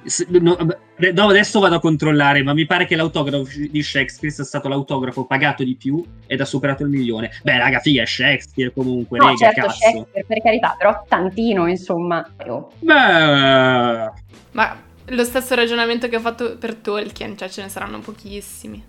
S- 0.05 0.25
no, 0.29 0.55
no, 0.57 1.27
adesso 1.27 1.59
vado 1.59 1.75
a 1.75 1.79
controllare, 1.81 2.43
ma 2.43 2.53
mi 2.53 2.65
pare 2.65 2.85
che 2.85 2.95
l'autografo 2.95 3.45
di 3.69 3.83
Shakespeare 3.83 4.33
sia 4.33 4.45
stato 4.45 4.69
l'autografo 4.69 5.25
pagato 5.25 5.65
di 5.65 5.75
più 5.75 6.01
ed 6.27 6.39
ha 6.39 6.45
superato 6.45 6.83
il 6.83 6.89
milione. 6.89 7.29
Beh, 7.43 7.57
raga, 7.57 7.79
figa, 7.79 8.03
è 8.03 8.05
Shakespeare 8.05 8.71
comunque, 8.71 9.17
No, 9.17 9.25
rega, 9.25 9.37
certo, 9.37 9.61
cazzo. 9.63 9.79
Shakespeare, 9.79 10.25
per 10.25 10.41
carità, 10.41 10.75
però 10.77 11.03
tantino, 11.09 11.67
insomma. 11.67 12.25
Beh, 12.37 14.11
Ma 14.51 14.81
lo 15.07 15.23
stesso 15.25 15.55
ragionamento 15.55 16.07
che 16.07 16.15
ho 16.15 16.21
fatto 16.21 16.57
per 16.57 16.75
Tolkien, 16.75 17.37
cioè 17.37 17.49
ce 17.49 17.63
ne 17.63 17.67
saranno 17.67 17.99
pochissimi. 17.99 18.81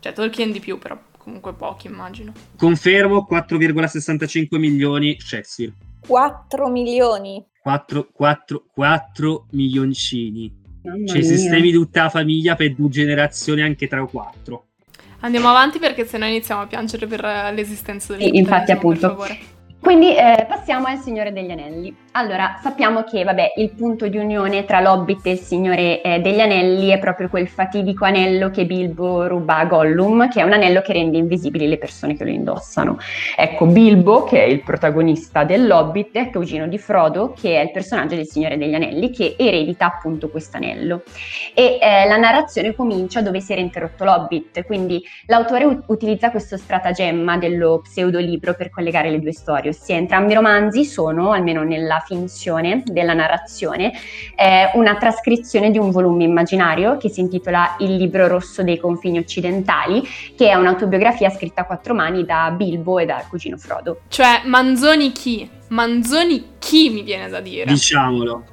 Cioè 0.00 0.14
Tolkien 0.14 0.50
di 0.52 0.58
più, 0.58 0.78
però 0.78 0.98
comunque 1.22 1.52
pochi 1.54 1.86
immagino. 1.86 2.32
confermo 2.56 3.26
4,65 3.30 4.58
milioni 4.58 5.16
Shakespeare. 5.20 5.72
4 6.06 6.68
milioni. 6.68 7.44
4, 7.62 8.08
4, 8.12 8.64
4 8.74 9.46
milioncini. 9.52 10.52
Mamma 10.82 11.06
Cioè, 11.06 11.18
mia. 11.18 11.26
sistemi 11.28 11.62
di 11.62 11.72
tutta 11.72 12.02
la 12.04 12.08
famiglia 12.08 12.56
per 12.56 12.74
due 12.74 12.88
generazioni, 12.88 13.62
anche 13.62 13.86
tre 13.86 14.00
o 14.00 14.06
quattro. 14.08 14.66
Andiamo 15.20 15.48
avanti 15.48 15.78
perché 15.78 16.04
sennò 16.04 16.26
iniziamo 16.26 16.62
a 16.62 16.66
piangere 16.66 17.06
per 17.06 17.24
eh, 17.24 17.52
l'esistenza 17.52 18.14
del 18.16 18.22
Sì, 18.22 18.36
infatti, 18.36 18.72
appunto. 18.72 19.16
Quindi 19.78 20.16
eh, 20.16 20.44
passiamo 20.48 20.86
al 20.86 20.98
Signore 20.98 21.32
degli 21.32 21.50
Anelli. 21.52 21.94
Allora, 22.14 22.58
sappiamo 22.60 23.04
che 23.04 23.24
vabbè, 23.24 23.54
il 23.56 23.70
punto 23.70 24.06
di 24.06 24.18
unione 24.18 24.66
tra 24.66 24.80
l'Hobbit 24.80 25.24
e 25.24 25.30
il 25.30 25.38
Signore 25.38 26.02
eh, 26.02 26.20
degli 26.20 26.40
Anelli 26.40 26.88
è 26.88 26.98
proprio 26.98 27.30
quel 27.30 27.48
fatidico 27.48 28.04
anello 28.04 28.50
che 28.50 28.66
Bilbo 28.66 29.26
ruba 29.26 29.56
a 29.56 29.64
Gollum, 29.64 30.28
che 30.28 30.40
è 30.40 30.42
un 30.42 30.52
anello 30.52 30.82
che 30.82 30.92
rende 30.92 31.16
invisibili 31.16 31.66
le 31.66 31.78
persone 31.78 32.14
che 32.14 32.24
lo 32.24 32.30
indossano. 32.30 32.98
Ecco, 33.34 33.64
Bilbo, 33.64 34.24
che 34.24 34.44
è 34.44 34.46
il 34.46 34.62
protagonista 34.62 35.44
dell'Hobbit, 35.44 36.14
è 36.18 36.28
cugino 36.28 36.66
di 36.66 36.76
Frodo, 36.76 37.32
che 37.32 37.58
è 37.58 37.62
il 37.62 37.70
personaggio 37.70 38.14
del 38.14 38.26
Signore 38.26 38.58
degli 38.58 38.74
Anelli, 38.74 39.08
che 39.10 39.34
eredita 39.38 39.86
appunto 39.86 40.28
questo 40.28 40.58
anello. 40.58 41.04
E 41.54 41.78
eh, 41.80 42.06
la 42.06 42.18
narrazione 42.18 42.74
comincia 42.74 43.22
dove 43.22 43.40
si 43.40 43.52
era 43.52 43.62
interrotto 43.62 44.04
l'Hobbit, 44.04 44.66
quindi 44.66 45.02
l'autore 45.28 45.64
u- 45.64 45.82
utilizza 45.86 46.30
questo 46.30 46.58
stratagemma 46.58 47.38
dello 47.38 47.80
pseudolibro 47.82 48.52
per 48.52 48.68
collegare 48.68 49.08
le 49.08 49.18
due 49.18 49.32
storie, 49.32 49.70
ossia 49.70 49.96
entrambi 49.96 50.32
i 50.32 50.34
romanzi 50.34 50.84
sono, 50.84 51.32
almeno 51.32 51.62
nella 51.62 52.00
finzione 52.06 52.82
della 52.86 53.14
narrazione, 53.14 53.92
eh, 54.36 54.70
una 54.74 54.96
trascrizione 54.96 55.70
di 55.70 55.78
un 55.78 55.90
volume 55.90 56.24
immaginario 56.24 56.96
che 56.96 57.08
si 57.08 57.20
intitola 57.20 57.76
Il 57.78 57.96
libro 57.96 58.26
rosso 58.26 58.62
dei 58.62 58.78
confini 58.78 59.18
occidentali, 59.18 60.02
che 60.36 60.48
è 60.48 60.54
un'autobiografia 60.54 61.30
scritta 61.30 61.62
a 61.62 61.66
quattro 61.66 61.94
mani 61.94 62.24
da 62.24 62.52
Bilbo 62.56 62.98
e 62.98 63.06
dal 63.06 63.26
cugino 63.28 63.56
Frodo. 63.56 64.00
Cioè, 64.08 64.42
Manzoni 64.44 65.12
chi? 65.12 65.48
Manzoni 65.68 66.44
chi 66.58 66.90
mi 66.90 67.02
viene 67.02 67.28
da 67.28 67.40
dire? 67.40 67.64
Diciamolo. 67.64 68.44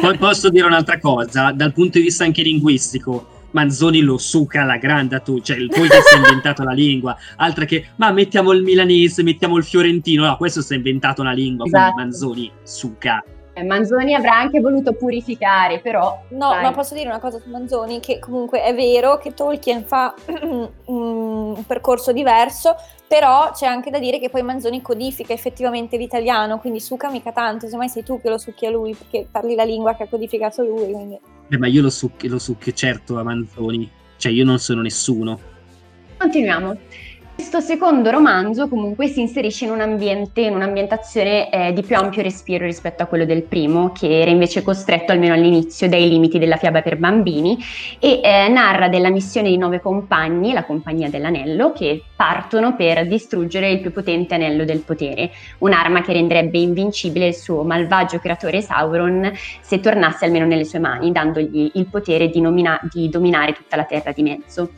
Poi 0.00 0.18
posso 0.18 0.48
dire 0.50 0.66
un'altra 0.66 0.98
cosa, 0.98 1.52
dal 1.52 1.72
punto 1.72 1.98
di 1.98 2.04
vista 2.04 2.24
anche 2.24 2.42
linguistico. 2.42 3.33
Manzoni 3.54 4.00
lo 4.00 4.18
suca 4.18 4.62
alla 4.62 4.76
grande 4.76 5.16
a 5.16 5.20
tu, 5.20 5.40
cioè 5.40 5.56
il 5.56 5.68
poi 5.68 5.88
che 5.88 6.00
si 6.02 6.14
è 6.14 6.18
inventato 6.18 6.64
la 6.64 6.72
lingua, 6.72 7.16
altre 7.36 7.66
che 7.66 7.86
ma 7.96 8.10
mettiamo 8.10 8.52
il 8.52 8.62
milanese, 8.62 9.22
mettiamo 9.22 9.56
il 9.56 9.64
fiorentino, 9.64 10.26
no, 10.26 10.36
questo 10.36 10.60
si 10.60 10.74
è 10.74 10.76
inventato 10.76 11.22
una 11.22 11.32
lingua, 11.32 11.64
Esatto. 11.64 11.92
quindi 11.92 12.02
Manzoni 12.02 12.52
suca. 12.62 13.24
Eh, 13.56 13.62
Manzoni 13.62 14.14
avrà 14.14 14.36
anche 14.36 14.58
voluto 14.58 14.94
purificare, 14.94 15.78
però... 15.78 16.20
No, 16.30 16.48
dai. 16.50 16.62
ma 16.62 16.72
posso 16.72 16.94
dire 16.94 17.06
una 17.08 17.20
cosa 17.20 17.38
su 17.38 17.48
Manzoni, 17.48 18.00
che 18.00 18.18
comunque 18.18 18.64
è 18.64 18.74
vero 18.74 19.18
che 19.18 19.32
Tolkien 19.32 19.84
fa 19.84 20.12
un 20.86 21.64
percorso 21.64 22.12
diverso, 22.12 22.74
però 23.06 23.52
c'è 23.52 23.66
anche 23.66 23.90
da 23.90 24.00
dire 24.00 24.18
che 24.18 24.30
poi 24.30 24.42
Manzoni 24.42 24.82
codifica 24.82 25.32
effettivamente 25.32 25.96
l'italiano, 25.96 26.58
quindi 26.58 26.80
suca 26.80 27.08
mica 27.08 27.30
tanto, 27.30 27.68
semmai 27.68 27.88
sei 27.88 28.02
tu 28.02 28.20
che 28.20 28.28
lo 28.28 28.38
succhi 28.38 28.66
a 28.66 28.70
lui, 28.70 28.96
perché 28.96 29.28
parli 29.30 29.54
la 29.54 29.62
lingua 29.62 29.94
che 29.94 30.02
ha 30.02 30.08
codificato 30.08 30.64
lui, 30.64 30.90
quindi... 30.90 31.20
Eh, 31.50 31.58
ma 31.58 31.66
io 31.66 31.82
lo 31.82 31.90
succhio, 31.90 32.28
lo 32.30 32.38
succhio 32.38 32.72
certo 32.72 33.18
a 33.18 33.22
Manzoni, 33.22 33.90
cioè 34.16 34.32
io 34.32 34.44
non 34.44 34.58
sono 34.58 34.82
nessuno. 34.82 35.40
Continuiamo. 36.16 36.78
Questo 37.36 37.58
secondo 37.58 38.10
romanzo 38.10 38.68
comunque 38.68 39.08
si 39.08 39.20
inserisce 39.20 39.64
in 39.64 39.72
un 39.72 39.80
ambiente, 39.80 40.42
in 40.42 40.54
un'ambientazione 40.54 41.50
eh, 41.50 41.72
di 41.72 41.82
più 41.82 41.96
ampio 41.96 42.22
respiro 42.22 42.64
rispetto 42.64 43.02
a 43.02 43.06
quello 43.06 43.24
del 43.24 43.42
primo, 43.42 43.90
che 43.90 44.20
era 44.20 44.30
invece 44.30 44.62
costretto 44.62 45.10
almeno 45.10 45.34
all'inizio 45.34 45.88
dai 45.88 46.08
limiti 46.08 46.38
della 46.38 46.56
fiaba 46.56 46.80
per 46.80 46.96
bambini 46.96 47.58
e 47.98 48.20
eh, 48.22 48.46
narra 48.48 48.88
della 48.88 49.10
missione 49.10 49.48
di 49.48 49.56
nove 49.56 49.80
compagni, 49.80 50.52
la 50.52 50.64
compagnia 50.64 51.10
dell'anello, 51.10 51.72
che 51.72 52.04
partono 52.14 52.76
per 52.76 53.08
distruggere 53.08 53.68
il 53.68 53.80
più 53.80 53.90
potente 53.90 54.34
anello 54.34 54.64
del 54.64 54.82
potere, 54.82 55.32
un'arma 55.58 56.02
che 56.02 56.12
renderebbe 56.12 56.58
invincibile 56.58 57.26
il 57.26 57.34
suo 57.34 57.64
malvagio 57.64 58.20
creatore 58.20 58.62
Sauron 58.62 59.32
se 59.60 59.80
tornasse 59.80 60.24
almeno 60.24 60.46
nelle 60.46 60.64
sue 60.64 60.78
mani, 60.78 61.10
dandogli 61.10 61.72
il 61.74 61.86
potere 61.88 62.28
di, 62.28 62.40
nomina- 62.40 62.80
di 62.92 63.08
dominare 63.08 63.54
tutta 63.54 63.74
la 63.74 63.84
terra 63.84 64.12
di 64.12 64.22
mezzo. 64.22 64.70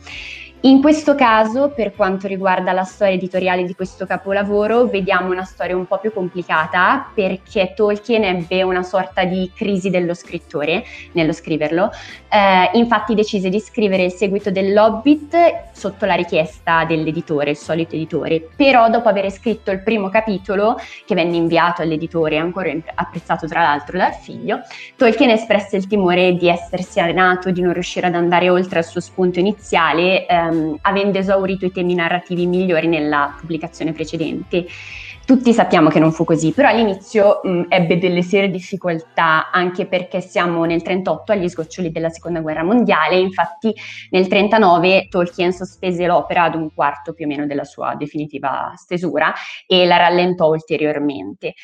In 0.61 0.81
questo 0.81 1.13
caso, 1.13 1.69
per 1.69 1.93
quanto 1.93 2.27
riguarda 2.27 2.71
la 2.71 2.83
storia 2.83 3.13
editoriale 3.13 3.63
di 3.63 3.75
questo 3.75 4.07
capolavoro, 4.07 4.87
vediamo 4.87 5.31
una 5.31 5.43
storia 5.43 5.77
un 5.77 5.85
po' 5.85 5.99
più 5.99 6.11
complicata 6.11 7.11
perché 7.13 7.73
Tolkien 7.75 8.23
ebbe 8.23 8.63
una 8.63 8.81
sorta 8.81 9.23
di 9.23 9.51
crisi 9.53 9.91
dello 9.91 10.15
scrittore 10.15 10.83
nello 11.11 11.31
scriverlo. 11.31 11.91
Eh, 12.29 12.71
infatti 12.73 13.13
decise 13.13 13.49
di 13.49 13.59
scrivere 13.59 14.05
il 14.05 14.11
seguito 14.11 14.49
dell'Hobbit 14.49 15.35
sotto 15.73 16.05
la 16.05 16.15
richiesta 16.15 16.85
dell'editore, 16.85 17.51
il 17.51 17.57
solito 17.57 17.95
editore, 17.95 18.49
però 18.55 18.89
dopo 18.89 19.09
aver 19.09 19.29
scritto 19.29 19.69
il 19.69 19.83
primo 19.83 20.09
capitolo, 20.09 20.77
che 21.05 21.13
venne 21.13 21.37
inviato 21.37 21.83
all'editore, 21.83 22.39
ancora 22.39 22.71
apprezzato 22.95 23.47
tra 23.47 23.61
l'altro 23.61 23.99
dal 23.99 24.13
figlio, 24.15 24.61
Tolkien 24.95 25.29
espresse 25.29 25.77
il 25.77 25.85
timore 25.85 26.33
di 26.33 26.49
essersi 26.49 26.99
arenato, 26.99 27.51
di 27.51 27.61
non 27.61 27.73
riuscire 27.73 28.07
ad 28.07 28.15
andare 28.15 28.49
oltre 28.49 28.79
al 28.79 28.85
suo 28.85 29.01
spunto 29.01 29.39
iniziale, 29.39 30.25
ehm, 30.47 30.77
avendo 30.81 31.17
esaurito 31.17 31.65
i 31.65 31.71
temi 31.71 31.93
narrativi 31.93 32.45
migliori 32.45 32.87
nella 32.87 33.35
pubblicazione 33.39 33.91
precedente. 33.91 34.65
Tutti 35.27 35.51
sappiamo 35.51 35.89
che 35.89 35.99
non 35.99 36.13
fu 36.13 36.23
così, 36.23 36.53
però 36.53 36.69
all'inizio 36.69 37.41
mh, 37.43 37.63
ebbe 37.67 37.97
delle 37.97 38.21
serie 38.21 38.49
difficoltà, 38.49 39.51
anche 39.51 39.85
perché 39.85 40.21
siamo 40.21 40.63
nel 40.63 40.81
38 40.81 41.33
agli 41.33 41.49
sgoccioli 41.49 41.91
della 41.91 42.07
seconda 42.07 42.39
guerra 42.39 42.63
mondiale, 42.63 43.19
infatti 43.19 43.75
nel 44.11 44.27
39 44.27 45.09
Tolkien 45.09 45.51
sospese 45.51 46.05
l'opera 46.05 46.43
ad 46.43 46.55
un 46.55 46.73
quarto 46.73 47.11
più 47.11 47.25
o 47.25 47.27
meno 47.27 47.45
della 47.45 47.65
sua 47.65 47.95
definitiva 47.95 48.71
stesura 48.77 49.33
e 49.65 49.85
la 49.85 49.97
rallentò 49.97 50.47
ulteriormente. 50.47 51.55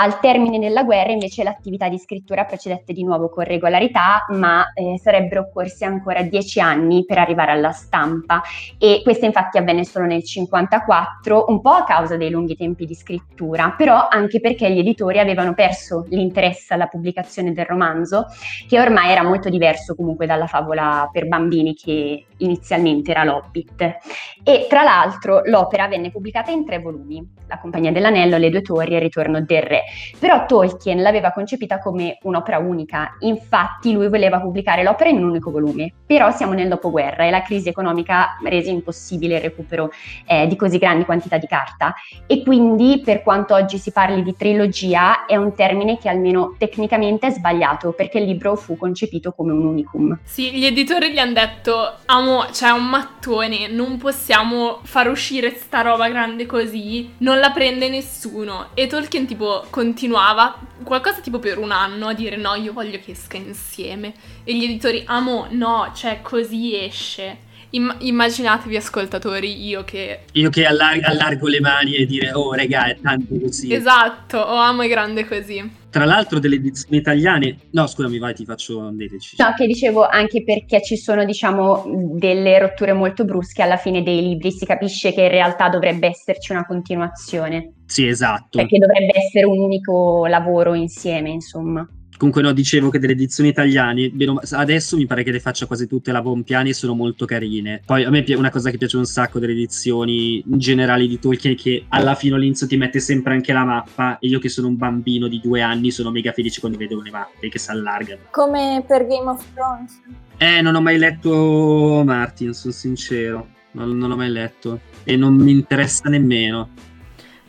Al 0.00 0.20
termine 0.20 0.60
della 0.60 0.84
guerra 0.84 1.10
invece 1.10 1.42
l'attività 1.42 1.88
di 1.88 1.98
scrittura 1.98 2.44
procedette 2.44 2.92
di 2.92 3.02
nuovo 3.02 3.28
con 3.28 3.42
regolarità, 3.42 4.26
ma 4.28 4.72
eh, 4.72 4.96
sarebbero 4.96 5.40
occorsi 5.40 5.82
ancora 5.82 6.22
dieci 6.22 6.60
anni 6.60 7.04
per 7.04 7.18
arrivare 7.18 7.50
alla 7.50 7.72
stampa 7.72 8.40
e 8.78 9.00
questo 9.02 9.24
infatti 9.24 9.58
avvenne 9.58 9.84
solo 9.84 10.06
nel 10.06 10.22
54, 10.22 11.46
un 11.48 11.60
po' 11.60 11.70
a 11.70 11.82
causa 11.82 12.16
dei 12.16 12.30
lunghi 12.30 12.54
tempi 12.54 12.86
di 12.86 12.94
scrittura, 12.94 13.74
però 13.76 14.06
anche 14.08 14.38
perché 14.38 14.70
gli 14.70 14.78
editori 14.78 15.18
avevano 15.18 15.52
perso 15.52 16.06
l'interesse 16.10 16.74
alla 16.74 16.86
pubblicazione 16.86 17.52
del 17.52 17.64
romanzo, 17.64 18.26
che 18.68 18.78
ormai 18.78 19.10
era 19.10 19.24
molto 19.24 19.48
diverso 19.48 19.96
comunque 19.96 20.26
dalla 20.26 20.46
favola 20.46 21.08
per 21.10 21.26
bambini 21.26 21.74
che 21.74 22.24
inizialmente 22.36 23.10
era 23.10 23.24
l'Hobbit. 23.24 23.96
E 24.44 24.66
tra 24.68 24.84
l'altro 24.84 25.42
l'opera 25.44 25.88
venne 25.88 26.12
pubblicata 26.12 26.52
in 26.52 26.64
tre 26.64 26.78
volumi, 26.78 27.26
La 27.48 27.58
Compagnia 27.58 27.90
dell'Anello, 27.90 28.36
Le 28.36 28.50
Due 28.50 28.62
Torri 28.62 28.92
e 28.92 28.96
Il 28.96 29.02
Ritorno 29.02 29.40
del 29.40 29.62
Re, 29.62 29.82
però 30.18 30.46
Tolkien 30.46 31.00
l'aveva 31.02 31.32
concepita 31.32 31.78
come 31.78 32.18
un'opera 32.22 32.58
unica, 32.58 33.16
infatti 33.20 33.92
lui 33.92 34.08
voleva 34.08 34.40
pubblicare 34.40 34.82
l'opera 34.82 35.10
in 35.10 35.18
un 35.18 35.30
unico 35.30 35.50
volume, 35.50 35.92
però 36.06 36.30
siamo 36.30 36.52
nel 36.52 36.68
dopoguerra 36.68 37.24
e 37.24 37.30
la 37.30 37.42
crisi 37.42 37.68
economica 37.68 38.36
rese 38.44 38.70
impossibile 38.70 39.36
il 39.36 39.42
recupero 39.42 39.90
eh, 40.26 40.46
di 40.46 40.56
così 40.56 40.78
grandi 40.78 41.04
quantità 41.04 41.38
di 41.38 41.46
carta 41.46 41.94
e 42.26 42.42
quindi 42.42 43.02
per 43.04 43.22
quanto 43.22 43.54
oggi 43.54 43.78
si 43.78 43.90
parli 43.92 44.22
di 44.22 44.34
trilogia, 44.36 45.26
è 45.26 45.36
un 45.36 45.54
termine 45.54 45.98
che 45.98 46.08
almeno 46.08 46.54
tecnicamente 46.58 47.28
è 47.28 47.30
sbagliato, 47.30 47.92
perché 47.92 48.18
il 48.18 48.24
libro 48.24 48.56
fu 48.56 48.76
concepito 48.76 49.32
come 49.32 49.52
un 49.52 49.64
unicum. 49.64 50.18
Sì, 50.24 50.52
gli 50.52 50.64
editori 50.64 51.12
gli 51.12 51.18
hanno 51.18 51.34
detto, 51.34 51.94
amo, 52.06 52.46
c'è 52.50 52.70
un 52.70 52.86
mattone, 52.86 53.68
non 53.68 53.98
possiamo 53.98 54.80
far 54.82 55.08
uscire 55.08 55.54
sta 55.54 55.80
roba 55.80 56.08
grande 56.08 56.46
così, 56.46 57.14
non 57.18 57.38
la 57.38 57.50
prende 57.50 57.88
nessuno. 57.88 58.68
E 58.74 58.86
Tolkien 58.86 59.26
tipo 59.26 59.64
continuava, 59.78 60.58
qualcosa 60.82 61.20
tipo 61.20 61.38
per 61.38 61.56
un 61.56 61.70
anno, 61.70 62.08
a 62.08 62.12
dire 62.12 62.34
no, 62.34 62.56
io 62.56 62.72
voglio 62.72 62.98
che 62.98 63.12
esca 63.12 63.36
insieme. 63.36 64.12
E 64.42 64.56
gli 64.56 64.64
editori, 64.64 65.04
amo, 65.06 65.46
no, 65.50 65.92
cioè 65.94 66.20
così 66.20 66.76
esce. 66.76 67.46
Imm- 67.70 67.96
immaginatevi 67.98 68.76
ascoltatori, 68.76 69.66
io 69.66 69.84
che... 69.84 70.20
Io 70.32 70.48
che 70.48 70.64
allar- 70.64 71.02
allargo 71.02 71.48
le 71.48 71.60
mani 71.60 71.96
e 71.96 72.06
dire 72.06 72.32
oh 72.32 72.52
regà 72.54 72.86
è 72.86 72.98
tanto 73.00 73.38
così. 73.38 73.72
Esatto, 73.72 74.38
o 74.38 74.54
amo 74.54 74.82
è 74.82 74.88
grande 74.88 75.26
così. 75.26 75.70
Tra 75.90 76.06
l'altro 76.06 76.38
delle 76.38 76.54
edizioni 76.54 76.96
italiane... 76.96 77.58
No 77.72 77.86
scusami 77.86 78.18
vai 78.18 78.34
ti 78.34 78.44
faccio 78.44 78.90
dei 78.92 79.08
decisioni. 79.08 79.50
No, 79.50 79.54
che 79.54 79.66
dicevo 79.66 80.06
anche 80.06 80.42
perché 80.44 80.82
ci 80.82 80.96
sono 80.96 81.24
diciamo 81.26 81.84
delle 82.14 82.58
rotture 82.58 82.94
molto 82.94 83.24
brusche 83.24 83.62
alla 83.62 83.76
fine 83.76 84.02
dei 84.02 84.22
libri, 84.22 84.50
si 84.50 84.64
capisce 84.64 85.12
che 85.12 85.22
in 85.22 85.30
realtà 85.30 85.68
dovrebbe 85.68 86.08
esserci 86.08 86.52
una 86.52 86.64
continuazione. 86.64 87.74
Sì 87.84 88.06
esatto. 88.06 88.58
Perché 88.58 88.78
dovrebbe 88.78 89.12
essere 89.14 89.44
un 89.44 89.58
unico 89.58 90.26
lavoro 90.26 90.74
insieme 90.74 91.30
insomma. 91.30 91.86
Comunque 92.18 92.42
no, 92.42 92.52
dicevo 92.52 92.90
che 92.90 92.98
delle 92.98 93.12
edizioni 93.12 93.48
italiane, 93.48 94.12
adesso 94.50 94.96
mi 94.96 95.06
pare 95.06 95.22
che 95.22 95.30
le 95.30 95.38
faccia 95.38 95.66
quasi 95.66 95.86
tutte 95.86 96.10
la 96.10 96.20
Bompiani 96.20 96.70
e 96.70 96.74
sono 96.74 96.94
molto 96.94 97.24
carine. 97.24 97.80
Poi 97.86 98.04
a 98.04 98.10
me 98.10 98.24
una 98.34 98.50
cosa 98.50 98.70
che 98.70 98.76
piace 98.76 98.96
un 98.96 99.06
sacco 99.06 99.38
delle 99.38 99.52
edizioni 99.52 100.42
generali 100.44 101.06
di 101.06 101.20
Tolkien 101.20 101.54
è 101.54 101.56
che 101.56 101.84
alla 101.88 102.16
fine 102.16 102.34
all'inizio 102.34 102.66
ti 102.66 102.76
mette 102.76 102.98
sempre 102.98 103.34
anche 103.34 103.52
la 103.52 103.64
mappa 103.64 104.18
e 104.18 104.26
io 104.26 104.40
che 104.40 104.48
sono 104.48 104.66
un 104.66 104.76
bambino 104.76 105.28
di 105.28 105.40
due 105.40 105.62
anni 105.62 105.92
sono 105.92 106.10
mega 106.10 106.32
felice 106.32 106.58
quando 106.58 106.76
vedo 106.76 107.00
le 107.00 107.10
mappe 107.10 107.48
che 107.48 107.58
si 107.58 107.70
allargano. 107.70 108.22
Come 108.30 108.84
per 108.86 109.06
Game 109.06 109.30
of 109.30 109.44
Thrones. 109.54 110.00
Eh, 110.38 110.60
non 110.60 110.74
ho 110.74 110.80
mai 110.80 110.98
letto 110.98 112.02
Martin, 112.04 112.52
sono 112.52 112.72
sincero. 112.72 113.48
Non, 113.70 113.96
non 113.96 114.08
l'ho 114.08 114.16
mai 114.16 114.30
letto 114.30 114.80
e 115.04 115.16
non 115.16 115.34
mi 115.34 115.52
interessa 115.52 116.08
nemmeno. 116.08 116.70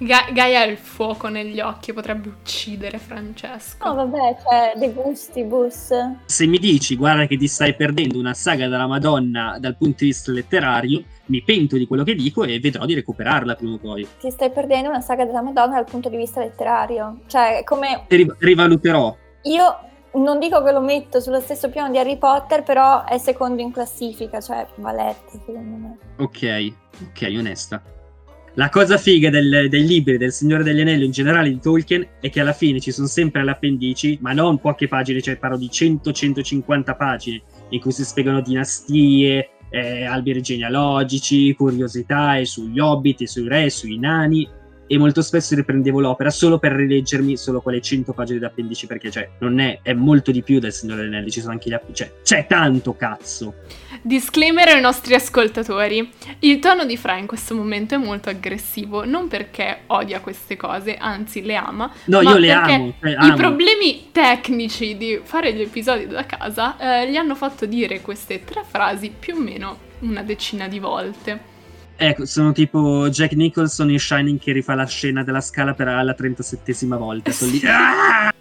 Ga- 0.01 0.29
Gaia 0.32 0.62
ha 0.62 0.63
il 0.63 0.77
fuoco 0.77 1.27
negli 1.27 1.60
occhi, 1.60 1.91
potrebbe 1.91 2.29
uccidere 2.29 3.00
Francesco. 3.00 3.86
No, 3.86 3.96
vabbè, 3.96 4.38
cioè, 4.41 4.74
dei 4.77 4.94
gustibus. 4.94 5.89
Se 6.25 6.46
mi 6.46 6.58
dici, 6.58 6.96
guarda 6.96 7.25
che 7.25 7.36
ti 7.36 7.50
stai 7.50 7.75
perdendo 7.75 8.18
una 8.18 8.34
saga 8.34 8.70
della 8.70 8.88
Madonna 8.88 9.58
dal 9.60 9.75
punto 9.75 9.98
di 10.00 10.06
vista 10.06 10.32
letterario, 10.32 11.03
mi 11.25 11.44
pento 11.44 11.75
di 11.75 11.86
quello 11.86 12.03
che 12.03 12.15
dico 12.15 12.46
e 12.46 12.62
vedrò 12.62 12.86
di 12.86 12.94
recuperarla 12.94 13.56
prima 13.56 13.74
o 13.74 13.77
poi. 13.77 14.08
Ti 14.22 14.32
stai 14.32 14.51
perdendo 14.51 14.88
una 14.88 15.01
saga 15.01 15.25
della 15.25 15.41
Madonna 15.41 15.75
dal 15.75 15.86
punto 15.86 16.08
di 16.08 16.15
vista 16.15 16.39
letterario. 16.39 17.20
Cioè, 17.27 17.63
come... 17.65 18.06
Riv- 18.08 18.38
rivaluterò. 18.39 19.13
Io 19.44 19.79
non 20.13 20.39
dico 20.39 20.63
che 20.63 20.72
lo 20.72 20.79
metto 20.79 21.20
sullo 21.20 21.41
stesso 21.41 21.70
piano 21.70 21.91
di 21.91 21.98
Harry 21.98 22.18
Potter, 22.18 22.63
però 22.63 23.03
è 23.03 23.18
secondo 23.18 23.62
in 23.62 23.72
classifica, 23.72 24.39
cioè 24.39 24.65
va 24.75 24.94
letto 24.94 25.32
secondo 25.46 25.75
me. 25.75 25.98
Ok, 26.20 26.74
ok, 27.10 27.34
onesta. 27.38 27.82
La 28.59 28.67
cosa 28.67 28.97
figa 28.97 29.29
del, 29.29 29.67
dei 29.69 29.87
libri 29.87 30.17
del 30.17 30.33
Signore 30.33 30.63
degli 30.63 30.81
Anelli 30.81 31.05
in 31.05 31.11
generale 31.11 31.47
di 31.47 31.61
Tolkien 31.61 32.05
è 32.19 32.29
che 32.29 32.41
alla 32.41 32.51
fine 32.51 32.81
ci 32.81 32.91
sono 32.91 33.07
sempre 33.07 33.41
le 33.41 33.51
appendici, 33.51 34.17
ma 34.19 34.33
non 34.33 34.59
poche 34.59 34.89
pagine, 34.89 35.21
cioè 35.21 35.37
parlo 35.37 35.55
di 35.55 35.69
100-150 35.71 36.97
pagine 36.97 37.41
in 37.69 37.79
cui 37.79 37.93
si 37.93 38.03
spiegano 38.03 38.41
dinastie, 38.41 39.49
eh, 39.69 40.03
alberi 40.03 40.41
genealogici, 40.41 41.53
curiosità 41.53 42.35
e 42.35 42.43
sugli 42.43 42.81
hobbit, 42.81 43.21
e 43.21 43.27
sui 43.27 43.47
re, 43.47 43.69
sui 43.69 43.97
nani 43.97 44.45
e 44.91 44.98
molto 44.98 45.22
spesso 45.22 45.53
riprendevo 45.53 46.00
l'opera 46.00 46.31
solo 46.31 46.58
per 46.58 46.72
rileggermi 46.72 47.38
solo 47.38 47.62
quelle 47.62 47.79
100 47.79 48.12
pagine 48.12 48.39
d'appendici 48.39 48.88
perché 48.88 49.12
cioè 49.12 49.29
non 49.39 49.60
è, 49.60 49.81
è 49.84 49.93
molto 49.93 50.31
di 50.31 50.41
più 50.41 50.58
del 50.58 50.74
Signore 50.74 51.03
degli 51.03 51.13
Anelli, 51.13 51.29
ci 51.29 51.41
sono 51.41 51.51
anche 51.51 51.69
gli 51.69 51.74
appendici, 51.74 52.03
cioè 52.03 52.13
c'è 52.24 52.48
tanto 52.48 52.96
cazzo. 52.96 53.53
Disclaimer 54.01 54.67
ai 54.69 54.81
nostri 54.81 55.13
ascoltatori, 55.13 56.10
il 56.39 56.58
tono 56.58 56.86
di 56.86 56.98
Fra 56.98 57.17
in 57.17 57.27
questo 57.27 57.53
momento 57.53 57.93
è 57.93 57.98
molto 58.00 58.29
aggressivo, 58.29 59.05
non 59.05 59.27
perché 59.27 59.81
odia 59.88 60.22
queste 60.22 60.58
cose, 60.58 60.96
anzi 60.96 61.43
le 61.43 61.55
ama, 61.55 61.91
no, 62.05 62.22
io 62.22 62.38
le 62.38 62.51
amo, 62.51 62.93
cioè, 63.00 63.12
i 63.12 63.15
amo. 63.15 63.36
problemi 63.36 64.10
tecnici 64.12 64.98
di 64.98 65.19
fare 65.22 65.53
gli 65.53 65.62
episodi 65.62 66.08
da 66.08 66.25
casa 66.25 66.77
eh, 66.77 67.12
gli 67.12 67.15
hanno 67.15 67.36
fatto 67.36 67.67
dire 67.67 68.01
queste 68.01 68.43
tre 68.43 68.63
frasi 68.67 69.13
più 69.17 69.36
o 69.36 69.39
meno 69.39 69.88
una 70.00 70.24
decina 70.24 70.67
di 70.67 70.79
volte. 70.79 71.49
Ecco, 72.01 72.25
sono 72.25 72.53
tipo 72.53 73.10
Jack 73.10 73.34
Nicholson 73.34 73.91
in 73.91 74.00
Shining 74.00 74.39
che 74.39 74.53
rifà 74.53 74.74
la 74.74 74.86
scena 74.86 75.22
della 75.22 75.41
scala 75.41 75.74
per 75.74 75.88
la 75.88 76.15
37esima 76.18 76.96
volta. 76.96 77.29
Sono 77.32 77.51
lì. 77.51 77.62
Ah! 77.65 78.34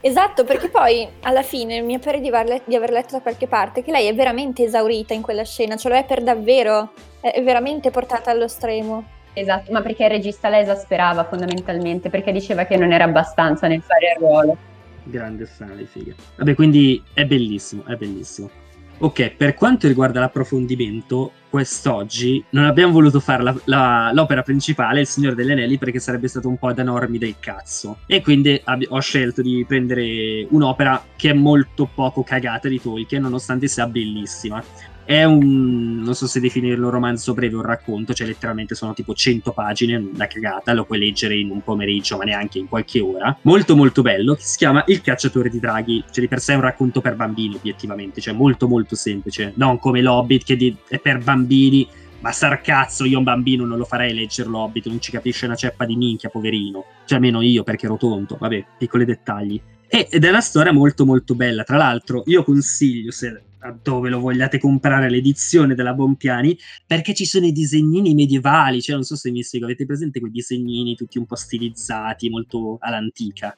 Esatto, 0.00 0.44
perché 0.44 0.70
poi 0.70 1.06
alla 1.20 1.42
fine 1.42 1.82
mi 1.82 1.98
pare 1.98 2.20
di 2.20 2.28
aver, 2.28 2.46
letto, 2.46 2.64
di 2.66 2.74
aver 2.74 2.90
letto 2.90 3.16
da 3.16 3.20
qualche 3.20 3.46
parte 3.46 3.82
che 3.82 3.90
lei 3.90 4.06
è 4.06 4.14
veramente 4.14 4.64
esaurita 4.64 5.12
in 5.12 5.20
quella 5.20 5.44
scena, 5.44 5.76
ce 5.76 5.90
lo 5.90 5.96
è 5.96 6.04
per 6.06 6.22
davvero, 6.22 6.92
è 7.20 7.42
veramente 7.42 7.90
portata 7.90 8.30
allo 8.30 8.48
stremo. 8.48 9.04
Esatto, 9.34 9.70
ma 9.70 9.82
perché 9.82 10.04
il 10.04 10.10
regista 10.10 10.48
la 10.48 10.60
esasperava 10.60 11.24
fondamentalmente, 11.24 12.08
perché 12.08 12.32
diceva 12.32 12.64
che 12.64 12.78
non 12.78 12.90
era 12.90 13.04
abbastanza 13.04 13.66
nel 13.66 13.82
fare 13.82 14.12
il 14.14 14.18
ruolo. 14.18 14.56
Grande 15.02 15.44
fan 15.44 15.86
figa. 15.90 16.14
Vabbè, 16.36 16.54
quindi 16.54 17.02
è 17.12 17.26
bellissimo, 17.26 17.84
è 17.86 17.96
bellissimo. 17.96 18.62
Ok, 18.96 19.30
per 19.30 19.54
quanto 19.54 19.88
riguarda 19.88 20.20
l'approfondimento, 20.20 21.32
quest'oggi 21.50 22.42
non 22.50 22.64
abbiamo 22.64 22.92
voluto 22.92 23.20
fare 23.20 23.42
la, 23.42 23.54
la, 23.64 24.10
l'opera 24.14 24.42
principale, 24.42 25.00
Il 25.00 25.06
Signore 25.06 25.34
degli 25.34 25.50
Anelli, 25.50 25.78
perché 25.78 25.98
sarebbe 25.98 26.28
stato 26.28 26.48
un 26.48 26.56
po' 26.56 26.72
da 26.72 26.82
normi 26.82 27.18
del 27.18 27.34
cazzo. 27.38 27.98
E 28.06 28.22
quindi 28.22 28.58
ab- 28.64 28.86
ho 28.88 29.00
scelto 29.00 29.42
di 29.42 29.64
prendere 29.66 30.46
un'opera 30.48 31.04
che 31.16 31.30
è 31.30 31.32
molto 31.34 31.88
poco 31.92 32.22
cagata 32.22 32.68
di 32.68 32.80
Tolkien, 32.80 33.22
nonostante 33.22 33.66
sia 33.66 33.86
bellissima. 33.86 34.62
È 35.04 35.22
un, 35.24 36.00
non 36.02 36.14
so 36.14 36.26
se 36.26 36.40
definirlo 36.40 36.88
romanzo 36.88 37.34
breve 37.34 37.56
o 37.56 37.58
un 37.58 37.66
racconto, 37.66 38.14
cioè 38.14 38.26
letteralmente 38.26 38.74
sono 38.74 38.94
tipo 38.94 39.14
100 39.14 39.52
pagine, 39.52 39.96
una 39.96 40.26
cagata, 40.26 40.72
lo 40.72 40.84
puoi 40.84 40.98
leggere 40.98 41.36
in 41.36 41.50
un 41.50 41.62
pomeriggio, 41.62 42.16
ma 42.16 42.24
neanche 42.24 42.58
in 42.58 42.68
qualche 42.68 43.00
ora. 43.00 43.36
Molto 43.42 43.76
molto 43.76 44.02
bello, 44.02 44.36
si 44.38 44.56
chiama 44.56 44.82
Il 44.86 45.02
cacciatore 45.02 45.50
di 45.50 45.60
draghi, 45.60 46.02
cioè 46.10 46.20
di 46.20 46.28
per 46.28 46.40
sé 46.40 46.52
è 46.52 46.56
un 46.56 46.62
racconto 46.62 47.00
per 47.00 47.16
bambini 47.16 47.56
obiettivamente, 47.56 48.20
cioè 48.20 48.32
molto 48.32 48.66
molto 48.66 48.94
semplice, 48.94 49.52
non 49.56 49.78
come 49.78 50.00
l'Hobbit 50.00 50.44
che 50.44 50.76
è 50.88 50.98
per 50.98 51.18
bambini, 51.18 51.86
ma 52.24 52.32
sarcazzo, 52.32 53.04
io 53.04 53.18
un 53.18 53.24
bambino 53.24 53.66
non 53.66 53.76
lo 53.76 53.84
farei 53.84 54.14
leggere 54.14 54.48
l'Hobbit, 54.48 54.86
non 54.86 54.98
ci 54.98 55.10
capisce 55.10 55.44
una 55.44 55.56
ceppa 55.56 55.84
di 55.84 55.94
minchia, 55.94 56.30
poverino. 56.30 56.86
Cioè 57.04 57.18
almeno 57.18 57.42
io 57.42 57.62
perché 57.64 57.84
ero 57.84 57.98
tonto, 57.98 58.38
vabbè, 58.40 58.64
piccoli 58.78 59.04
dettagli. 59.04 59.60
Ed 59.86 60.24
è 60.24 60.28
una 60.30 60.40
storia 60.40 60.72
molto 60.72 61.04
molto 61.04 61.34
bella, 61.34 61.64
tra 61.64 61.76
l'altro 61.76 62.22
io 62.24 62.42
consiglio 62.42 63.10
se 63.10 63.42
dove 63.82 64.08
lo 64.08 64.20
vogliate 64.20 64.58
comprare 64.58 65.10
l'edizione 65.10 65.74
della 65.74 65.92
Bompiani, 65.92 66.58
perché 66.86 67.12
ci 67.12 67.26
sono 67.26 67.44
i 67.44 67.52
disegnini 67.52 68.14
medievali, 68.14 68.80
cioè 68.80 68.94
non 68.94 69.04
so 69.04 69.16
se 69.16 69.30
mi 69.30 69.42
spiego, 69.42 69.66
avete 69.66 69.84
presente 69.84 70.18
quei 70.18 70.32
disegnini 70.32 70.96
tutti 70.96 71.18
un 71.18 71.26
po' 71.26 71.36
stilizzati, 71.36 72.30
molto 72.30 72.78
all'antica? 72.80 73.54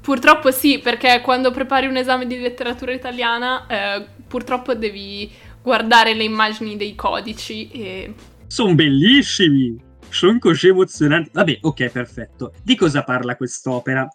Purtroppo 0.00 0.50
sì, 0.50 0.80
perché 0.80 1.20
quando 1.20 1.50
prepari 1.52 1.86
un 1.86 1.96
esame 1.96 2.26
di 2.26 2.38
letteratura 2.38 2.92
italiana, 2.92 3.66
eh, 3.66 4.06
purtroppo 4.26 4.74
devi 4.74 5.30
guardare 5.68 6.14
le 6.14 6.24
immagini 6.24 6.76
dei 6.76 6.94
codici 6.94 7.68
e... 7.68 8.14
Sono 8.46 8.74
bellissimi! 8.74 9.76
Sono 10.08 10.38
così 10.38 10.68
emozionanti. 10.68 11.28
Vabbè, 11.34 11.58
ok, 11.60 11.90
perfetto. 11.90 12.54
Di 12.62 12.74
cosa 12.74 13.04
parla 13.04 13.36
quest'opera? 13.36 14.08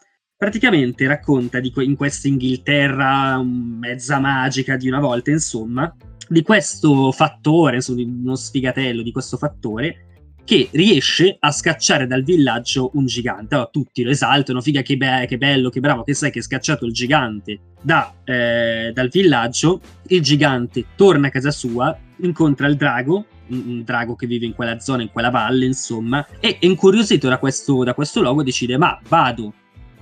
praticamente 0.43 1.07
racconta 1.07 1.61
di 1.61 1.71
in 1.77 1.95
questa 1.95 2.27
Inghilterra 2.27 3.41
mezza 3.41 4.19
magica 4.19 4.75
di 4.75 4.89
una 4.89 4.99
volta, 4.99 5.31
insomma, 5.31 5.95
di 6.27 6.41
questo 6.41 7.13
fattore, 7.13 7.79
uno 7.87 8.35
sfigatello 8.35 9.01
di 9.03 9.13
questo 9.13 9.37
fattore, 9.37 10.12
che 10.45 10.69
riesce 10.71 11.37
a 11.39 11.51
scacciare 11.51 12.07
dal 12.07 12.23
villaggio 12.23 12.91
un 12.93 13.05
gigante. 13.05 13.55
Allora, 13.55 13.69
tutti 13.71 14.03
lo 14.03 14.09
esaltano, 14.09 14.61
figa 14.61 14.81
che, 14.81 14.97
be- 14.97 15.25
che 15.27 15.37
bello, 15.37 15.69
che 15.69 15.79
bravo, 15.79 16.03
che 16.03 16.13
sai 16.13 16.31
che 16.31 16.39
hai 16.39 16.43
scacciato 16.43 16.85
il 16.85 16.93
gigante 16.93 17.59
da, 17.81 18.13
eh, 18.23 18.91
dal 18.93 19.09
villaggio. 19.09 19.81
Il 20.07 20.21
gigante 20.21 20.85
torna 20.95 21.27
a 21.27 21.31
casa 21.31 21.51
sua, 21.51 21.97
incontra 22.17 22.67
il 22.67 22.75
drago, 22.75 23.25
un, 23.47 23.83
drago 23.83 24.15
che 24.15 24.27
vive 24.27 24.45
in 24.45 24.53
quella 24.53 24.79
zona, 24.79 25.01
in 25.01 25.11
quella 25.11 25.29
valle, 25.29 25.65
insomma, 25.65 26.25
e 26.39 26.57
incuriosito 26.61 27.29
da 27.29 27.37
questo, 27.37 27.83
da 27.83 27.93
questo 27.93 28.21
logo 28.21 28.43
decide, 28.43 28.77
ma 28.77 28.99
vado 29.07 29.53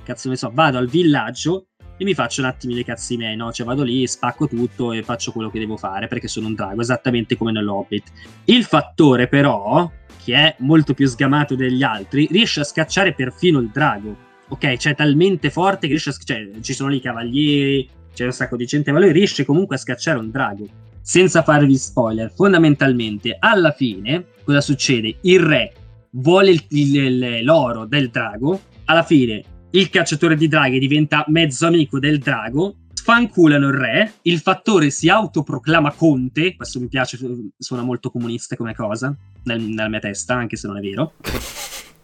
cazzo 0.03 0.29
ne 0.29 0.35
so, 0.35 0.51
vado 0.53 0.77
al 0.77 0.87
villaggio 0.87 1.67
e 2.01 2.03
mi 2.03 2.15
faccio 2.15 2.41
un 2.41 2.47
attimo 2.47 2.75
i 2.75 2.83
cazzi 2.83 3.15
miei, 3.15 3.35
no? 3.35 3.51
Cioè 3.51 3.63
vado 3.63 3.83
lì, 3.83 4.07
spacco 4.07 4.47
tutto 4.47 4.91
e 4.91 5.03
faccio 5.03 5.31
quello 5.31 5.51
che 5.51 5.59
devo 5.59 5.77
fare 5.77 6.07
perché 6.07 6.27
sono 6.27 6.47
un 6.47 6.55
drago, 6.55 6.81
esattamente 6.81 7.37
come 7.37 7.51
nell'Hobbit. 7.51 8.11
Il 8.45 8.63
fattore 8.63 9.27
però, 9.27 9.87
che 10.23 10.33
è 10.33 10.55
molto 10.61 10.95
più 10.95 11.07
sgamato 11.07 11.53
degli 11.53 11.83
altri, 11.83 12.27
riesce 12.31 12.61
a 12.61 12.63
scacciare 12.63 13.13
perfino 13.13 13.59
il 13.59 13.69
drago. 13.71 14.17
Ok, 14.47 14.77
cioè 14.77 14.95
talmente 14.95 15.51
forte 15.51 15.81
che 15.81 15.89
riesce 15.89 16.09
a 16.09 16.13
scacciare, 16.13 16.49
cioè, 16.53 16.61
ci 16.61 16.73
sono 16.73 16.89
lì 16.89 16.97
i 16.97 17.01
cavalieri, 17.01 17.87
c'è 18.15 18.25
un 18.25 18.31
sacco 18.31 18.55
di 18.55 18.65
gente, 18.65 18.91
ma 18.91 18.97
lui 18.97 19.11
riesce 19.11 19.45
comunque 19.45 19.75
a 19.75 19.79
scacciare 19.79 20.17
un 20.17 20.31
drago. 20.31 20.65
Senza 21.01 21.43
farvi 21.43 21.77
spoiler, 21.77 22.31
fondamentalmente, 22.33 23.35
alla 23.37 23.73
fine, 23.73 24.25
cosa 24.43 24.59
succede? 24.59 25.17
Il 25.21 25.39
re 25.39 25.71
vuole 26.13 26.49
il- 26.49 26.65
il- 26.69 27.43
l'oro 27.43 27.85
del 27.85 28.09
drago, 28.09 28.59
alla 28.85 29.03
fine 29.03 29.43
il 29.71 29.89
cacciatore 29.89 30.35
di 30.35 30.47
draghi 30.47 30.79
diventa 30.79 31.23
mezzo 31.27 31.67
amico 31.67 31.99
del 31.99 32.19
drago, 32.19 32.75
sfanculano 32.93 33.67
il 33.69 33.73
re, 33.73 34.13
il 34.23 34.39
fattore 34.39 34.89
si 34.89 35.09
autoproclama 35.09 35.93
conte, 35.93 36.55
questo 36.55 36.79
mi 36.79 36.87
piace, 36.87 37.17
suona 37.57 37.83
molto 37.83 38.11
comunista 38.11 38.55
come 38.55 38.75
cosa, 38.75 39.15
nel- 39.43 39.61
nella 39.61 39.89
mia 39.89 39.99
testa, 39.99 40.35
anche 40.35 40.55
se 40.55 40.67
non 40.67 40.77
è 40.77 40.81
vero. 40.81 41.13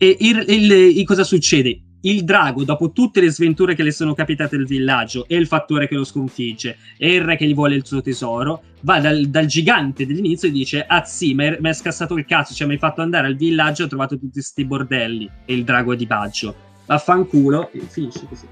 E 0.00 0.16
il, 0.20 0.44
il- 0.46 0.70
il- 0.96 1.04
cosa 1.04 1.24
succede? 1.24 1.80
Il 2.02 2.22
drago, 2.22 2.62
dopo 2.62 2.92
tutte 2.92 3.20
le 3.20 3.32
sventure 3.32 3.74
che 3.74 3.82
le 3.82 3.90
sono 3.90 4.14
capitate 4.14 4.56
nel 4.56 4.64
villaggio, 4.64 5.26
e 5.26 5.34
il 5.34 5.48
fattore 5.48 5.88
che 5.88 5.96
lo 5.96 6.04
sconfigge, 6.04 6.76
e 6.96 7.14
il 7.14 7.22
re 7.22 7.36
che 7.36 7.44
gli 7.48 7.52
vuole 7.54 7.74
il 7.74 7.84
suo 7.84 8.00
tesoro, 8.00 8.62
va 8.82 9.00
dal, 9.00 9.24
dal 9.26 9.46
gigante 9.46 10.06
dell'inizio 10.06 10.46
e 10.46 10.52
dice: 10.52 10.84
Ah 10.86 11.02
sì, 11.02 11.34
mi 11.34 11.48
hai 11.48 11.74
scassato 11.74 12.16
il 12.16 12.26
cazzo, 12.26 12.54
cioè 12.54 12.68
mi 12.68 12.74
hai 12.74 12.78
fatto 12.78 13.02
andare 13.02 13.26
al 13.26 13.34
villaggio 13.34 13.82
e 13.82 13.84
ho 13.86 13.88
trovato 13.88 14.16
tutti 14.16 14.40
sti 14.40 14.64
bordelli. 14.64 15.28
E 15.44 15.52
il 15.54 15.64
drago 15.64 15.92
è 15.92 15.96
di 15.96 16.06
Baggio. 16.06 16.67
Vaffanculo. 16.88 17.70
E 17.70 17.80
finisce 17.80 18.26
così. 18.26 18.46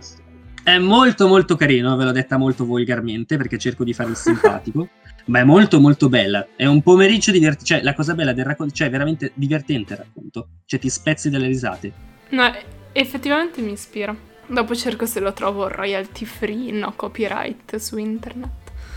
È 0.62 0.79
molto 0.79 1.27
molto 1.27 1.57
carino, 1.57 1.96
ve 1.96 2.05
l'ho 2.05 2.12
detta 2.12 2.37
molto 2.37 2.66
volgarmente 2.66 3.37
perché 3.37 3.57
cerco 3.57 3.83
di 3.83 3.94
fare 3.94 4.11
il 4.11 4.16
simpatico. 4.16 4.88
Ma 5.27 5.40
è 5.40 5.44
molto 5.44 5.81
molto 5.81 6.09
bella. 6.09 6.46
È 6.55 6.66
un 6.66 6.83
pomeriggio 6.83 7.33
divertente. 7.33 7.64
Cioè, 7.64 7.83
la 7.83 7.94
cosa 7.94 8.14
bella 8.14 8.33
del 8.33 8.44
racconto, 8.44 8.75
cioè, 8.75 8.88
è 8.88 8.90
veramente 8.90 9.33
divertente 9.35 9.94
il 9.94 9.99
racconto. 9.99 10.49
Cioè, 10.66 10.79
ti 10.79 10.88
spezzi 10.88 11.31
dalle 11.31 11.46
risate. 11.46 11.92
No, 12.31 12.53
effettivamente 12.92 13.61
mi 13.62 13.72
ispira. 13.72 14.14
Dopo 14.46 14.77
cerco 14.77 15.07
se 15.07 15.18
lo 15.18 15.33
trovo 15.33 15.66
royalty 15.66 16.25
free, 16.25 16.70
no 16.70 16.92
copyright 16.94 17.77
su 17.77 17.96
internet. 17.96 18.51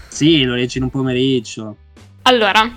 Sì, 0.09 0.43
lo 0.43 0.55
leggi 0.55 0.77
in 0.77 0.83
un 0.83 0.89
pomeriggio. 0.89 1.77
Allora, 2.23 2.69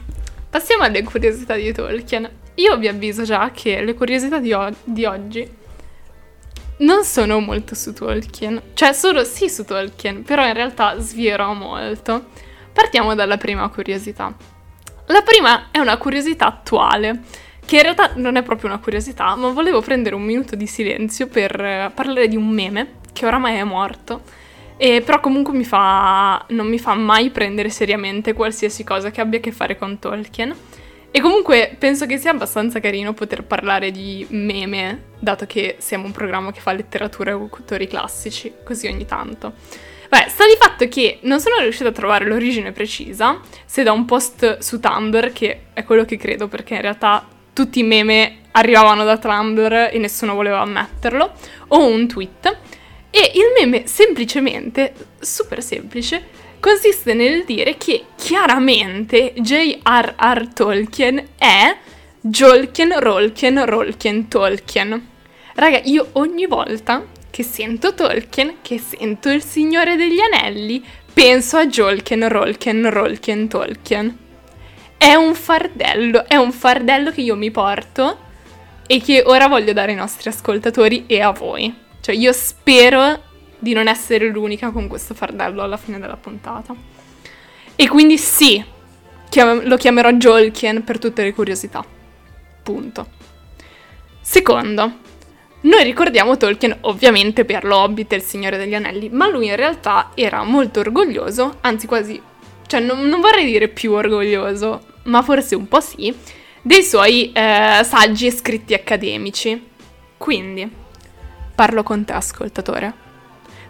passiamo 0.49 0.85
alle 0.85 1.03
curiosità 1.03 1.55
di 1.55 1.73
Tolkien. 1.73 2.31
Io 2.55 2.79
vi 2.79 2.89
avviso 2.89 3.25
già 3.25 3.51
che 3.53 3.83
le 3.83 3.95
curiosità 3.95 4.39
di, 4.39 4.53
o- 4.53 4.75
di 4.85 5.05
oggi 5.05 5.61
non 6.83 7.05
sono 7.05 7.41
molto 7.41 7.75
su 7.75 7.93
Tolkien. 7.93 8.61
Cioè, 8.75 8.93
sono 8.93 9.25
sì 9.25 9.49
su 9.49 9.65
Tolkien, 9.65 10.23
però 10.23 10.47
in 10.47 10.55
realtà 10.55 10.99
svierò 10.99 11.53
molto. 11.53 12.27
Partiamo 12.73 13.15
dalla 13.15 13.37
prima 13.37 13.69
curiosità. 13.69 14.35
La 15.07 15.23
prima 15.23 15.69
è 15.71 15.79
una 15.79 15.97
curiosità 15.97 16.47
attuale, 16.47 17.21
che 17.65 17.77
in 17.77 17.83
realtà 17.83 18.13
non 18.17 18.37
è 18.37 18.43
proprio 18.43 18.71
una 18.71 18.79
curiosità, 18.79 19.35
ma 19.37 19.49
volevo 19.49 19.81
prendere 19.81 20.15
un 20.15 20.23
minuto 20.23 20.57
di 20.57 20.67
silenzio 20.67 21.27
per 21.27 21.61
eh, 21.61 21.91
parlare 21.95 22.29
di 22.29 22.37
un 22.37 22.49
meme 22.49 23.01
che 23.13 23.27
oramai 23.27 23.57
è 23.57 23.65
morto. 23.65 24.23
E 24.77 25.03
però 25.03 25.21
comunque 25.21 25.53
mi 25.53 25.65
fa, 25.65 26.45
non 26.49 26.67
mi 26.67 26.79
fa 26.79 26.95
mai 26.95 27.31
prendere 27.31 27.69
seriamente 27.69 28.33
qualsiasi 28.33 28.83
cosa 28.83 29.11
che 29.11 29.21
abbia 29.21 29.39
a 29.39 29.43
che 29.43 29.53
fare 29.53 29.77
con 29.77 29.99
Tolkien. 29.99 30.55
E 31.15 31.21
comunque 31.21 31.77
penso 31.79 32.07
che 32.07 32.17
sia 32.17 32.31
abbastanza 32.31 32.81
carino 32.81 33.13
poter 33.13 33.45
parlare 33.45 33.91
di 33.91 34.27
meme, 34.31 35.11
dato 35.19 35.45
che 35.45 35.77
siamo 35.79 36.07
un 36.07 36.13
programma 36.13 36.53
che 36.53 36.61
fa 36.61 36.73
letteratura 36.73 37.33
e 37.33 37.35
autori 37.35 37.87
classici, 37.87 38.51
così 38.65 38.87
ogni 38.87 39.05
tanto. 39.05 39.53
Beh, 40.09 40.25
sta 40.29 40.47
di 40.47 40.57
fatto 40.59 40.89
che 40.89 41.19
non 41.23 41.39
sono 41.39 41.59
riuscita 41.59 41.91
a 41.91 41.93
trovare 41.93 42.25
l'origine 42.25 42.73
precisa, 42.73 43.41
se 43.67 43.83
da 43.83 43.93
un 43.93 44.07
post 44.07 44.61
su 44.61 44.81
Tumblr, 44.81 45.33
che 45.35 45.65
è 45.75 45.85
quello 45.85 46.07
che 46.07 46.17
credo 46.17 46.49
perché 46.49 46.77
in 46.77 46.81
realtà 46.81 47.29
tutti 47.53 47.81
i 47.81 47.83
meme 47.83 48.39
arrivavano 48.53 49.05
da 49.05 49.19
Tumblr 49.19 49.91
e 49.93 49.99
nessuno 49.99 50.35
voleva 50.35 50.61
ammetterlo, 50.61 51.33
o 51.69 51.87
un 51.87 52.09
tweet. 52.09 52.57
E 53.11 53.33
il 53.35 53.53
meme 53.59 53.87
semplicemente, 53.87 54.95
super 55.21 55.63
semplice, 55.63 56.25
consiste 56.63 57.13
nel 57.13 57.45
dire 57.45 57.77
che 57.77 58.05
chiaramente 58.15 59.33
J.R.R. 59.35 60.53
Tolkien 60.53 61.31
è 61.37 61.77
Jolkien, 62.21 63.01
Rolkien, 63.01 63.65
Rolkien, 63.65 64.29
Tolkien. 64.29 65.09
Raga, 65.55 65.81
io 65.83 66.11
ogni 66.13 66.47
volta 66.47 67.05
che 67.31 67.43
sento 67.43 67.95
Tolkien, 67.95 68.59
che 68.63 68.79
sento 68.79 69.29
il 69.29 69.43
Signore 69.43 69.97
degli 69.97 70.21
Anelli, 70.21 70.81
penso 71.13 71.57
a 71.57 71.67
Jolkien, 71.67 72.29
Rolkien, 72.29 72.89
Rolkien, 72.91 73.49
Tolkien. 73.49 74.19
È 74.97 75.15
un 75.15 75.35
fardello, 75.35 76.29
è 76.29 76.37
un 76.37 76.53
fardello 76.53 77.11
che 77.11 77.23
io 77.23 77.35
mi 77.35 77.51
porto 77.51 78.19
e 78.87 79.01
che 79.01 79.25
ora 79.27 79.49
voglio 79.49 79.73
dare 79.73 79.91
ai 79.91 79.97
nostri 79.97 80.29
ascoltatori 80.29 81.07
e 81.09 81.21
a 81.21 81.33
voi. 81.33 81.75
Cioè 82.01 82.15
io 82.15 82.33
spero 82.33 83.31
di 83.63 83.75
non 83.75 83.87
essere 83.87 84.27
l'unica 84.27 84.71
con 84.71 84.89
questo 84.89 85.15
fardello 85.15 85.63
alla 85.63 85.77
fine 85.77 86.01
della 86.01 86.17
puntata. 86.17 86.75
E 87.77 87.89
quindi 87.89 88.19
sì, 88.19 88.63
chiam- 89.29 89.63
lo 89.63 89.77
chiamerò 89.77 90.11
Jolkien 90.11 90.83
per 90.83 90.99
tutte 90.99 91.23
le 91.23 91.33
curiosità. 91.33 91.85
Punto. 92.61 93.07
Secondo, 94.21 94.99
noi 95.61 95.85
ricordiamo 95.85 96.37
Tolkien 96.37 96.77
ovviamente 96.81 97.45
per 97.45 97.63
l'Hobbit 97.63 98.13
e 98.13 98.17
il 98.17 98.23
Signore 98.23 98.57
degli 98.57 98.75
Anelli, 98.75 99.11
ma 99.11 99.29
lui 99.29 99.47
in 99.47 99.55
realtà 99.55 100.11
era 100.17 100.43
molto 100.43 100.81
orgoglioso, 100.81 101.59
anzi 101.61 101.87
quasi, 101.87 102.21
cioè 102.67 102.81
non, 102.81 103.07
non 103.07 103.21
vorrei 103.21 103.45
dire 103.45 103.69
più 103.69 103.93
orgoglioso, 103.93 104.87
ma 105.05 105.23
forse 105.23 105.55
un 105.55 105.69
po' 105.69 105.81
sì, 105.81 106.13
dei 106.63 106.83
suoi 106.83 107.31
eh, 107.33 107.81
saggi 107.85 108.27
e 108.27 108.33
scritti 108.33 108.75
accademici. 108.75 109.71
Quindi, 110.17 110.69
parlo 111.55 111.85
con 111.85 112.05
te 112.05 112.13
ascoltatore. 112.13 113.11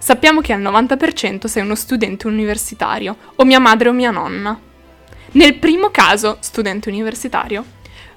Sappiamo 0.02 0.40
che 0.40 0.52
al 0.52 0.60
90% 0.60 1.44
sei 1.44 1.62
uno 1.62 1.76
studente 1.76 2.26
universitario, 2.26 3.16
o 3.36 3.44
mia 3.44 3.60
madre 3.60 3.88
o 3.88 3.92
mia 3.92 4.10
nonna. 4.10 4.58
Nel 5.30 5.54
primo 5.60 5.92
caso, 5.92 6.38
studente 6.40 6.88
universitario, 6.88 7.64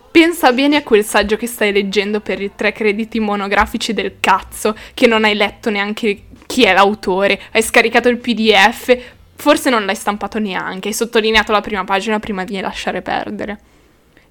pensa 0.10 0.52
bene 0.52 0.78
a 0.78 0.82
quel 0.82 1.06
saggio 1.06 1.36
che 1.38 1.46
stai 1.46 1.72
leggendo 1.72 2.22
per 2.22 2.42
i 2.42 2.54
tre 2.56 2.72
crediti 2.72 3.20
monografici 3.20 3.94
del 3.94 4.16
cazzo, 4.20 4.76
che 4.96 5.06
non 5.06 5.26
hai 5.26 5.36
letto 5.36 5.70
neanche 5.70 6.24
chi 6.48 6.64
è 6.64 6.74
l'autore, 6.74 7.40
hai 7.52 7.62
scaricato 7.62 8.10
il 8.10 8.18
PDF, 8.18 8.98
forse 9.36 9.70
non 9.70 9.86
l'hai 9.86 9.94
stampato 9.94 10.40
neanche, 10.40 10.88
hai 10.88 10.94
sottolineato 10.96 11.52
la 11.52 11.62
prima 11.62 11.84
pagina 11.84 12.18
prima 12.18 12.44
di 12.44 12.60
lasciare 12.60 13.04
perdere. 13.04 13.60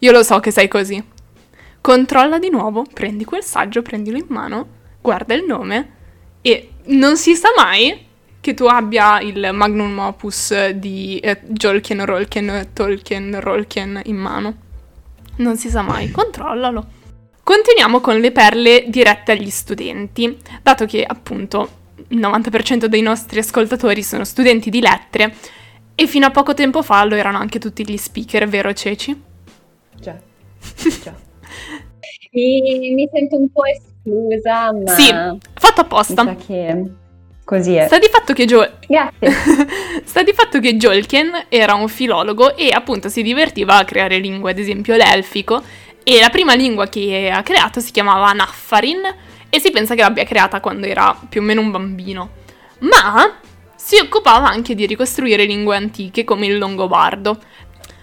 Io 0.00 0.10
lo 0.10 0.24
so 0.24 0.40
che 0.40 0.50
sei 0.50 0.66
così. 0.66 1.00
Controlla 1.80 2.40
di 2.40 2.50
nuovo, 2.50 2.84
prendi 2.92 3.24
quel 3.24 3.44
saggio, 3.44 3.80
prendilo 3.80 4.18
in 4.18 4.26
mano, 4.26 4.66
guarda 5.00 5.34
il 5.34 5.44
nome 5.46 5.92
e 6.42 6.70
non 6.86 7.16
si 7.16 7.34
sa 7.34 7.48
mai 7.56 8.12
che 8.40 8.52
tu 8.52 8.66
abbia 8.66 9.20
il 9.20 9.50
magnum 9.52 9.98
opus 10.00 10.70
di 10.70 11.18
eh, 11.18 11.40
Jolkien, 11.46 12.04
Rolkien, 12.04 12.68
Tolkien, 12.74 13.40
Rolkien 13.40 14.02
in 14.04 14.16
mano. 14.16 14.54
Non 15.36 15.56
si 15.56 15.70
sa 15.70 15.80
mai, 15.80 16.10
controllalo. 16.10 17.02
Continuiamo 17.42 18.00
con 18.00 18.20
le 18.20 18.32
perle 18.32 18.84
dirette 18.88 19.32
agli 19.32 19.50
studenti, 19.50 20.36
dato 20.62 20.84
che 20.84 21.02
appunto 21.02 21.82
il 22.08 22.18
90% 22.18 22.84
dei 22.84 23.02
nostri 23.02 23.38
ascoltatori 23.38 24.02
sono 24.02 24.24
studenti 24.24 24.70
di 24.70 24.80
lettere 24.80 25.34
e 25.94 26.06
fino 26.06 26.26
a 26.26 26.30
poco 26.30 26.54
tempo 26.54 26.82
fa 26.82 27.04
lo 27.04 27.14
erano 27.14 27.38
anche 27.38 27.58
tutti 27.58 27.88
gli 27.88 27.96
speaker, 27.96 28.46
vero 28.48 28.72
Ceci? 28.72 29.22
Già, 30.00 30.18
già. 31.02 31.14
mi, 32.32 32.92
mi 32.94 33.08
sento 33.12 33.36
un 33.36 33.48
po' 33.50 33.64
esclusa, 33.64 34.72
ma 34.72 34.92
Sì, 34.92 35.10
fatto 35.64 35.80
mi 35.80 35.86
apposta. 35.86 36.24
sa 36.24 36.34
che 36.34 36.82
così 37.44 37.74
è. 37.74 37.86
Sta 37.86 37.98
di 37.98 38.08
fatto 38.10 38.32
che 38.32 38.44
Joel... 38.44 38.72
Sta 40.04 40.22
di 40.22 40.32
fatto 40.32 40.60
che 40.60 40.76
Jolkien 40.76 41.46
era 41.48 41.74
un 41.74 41.88
filologo 41.88 42.56
e 42.56 42.70
appunto 42.70 43.08
si 43.08 43.22
divertiva 43.22 43.76
a 43.76 43.84
creare 43.84 44.18
lingue, 44.18 44.50
ad 44.50 44.58
esempio 44.58 44.96
l'elfico, 44.96 45.62
e 46.02 46.20
la 46.20 46.30
prima 46.30 46.54
lingua 46.54 46.86
che 46.86 47.30
ha 47.32 47.42
creato 47.42 47.80
si 47.80 47.90
chiamava 47.90 48.32
Naffarin 48.32 49.00
e 49.48 49.60
si 49.60 49.70
pensa 49.70 49.94
che 49.94 50.02
l'abbia 50.02 50.24
creata 50.24 50.60
quando 50.60 50.86
era 50.86 51.16
più 51.28 51.40
o 51.40 51.44
meno 51.44 51.60
un 51.60 51.70
bambino. 51.70 52.30
Ma 52.80 53.38
si 53.76 53.96
occupava 53.98 54.48
anche 54.48 54.74
di 54.74 54.86
ricostruire 54.86 55.44
lingue 55.44 55.76
antiche 55.76 56.24
come 56.24 56.46
il 56.46 56.58
longobardo. 56.58 57.38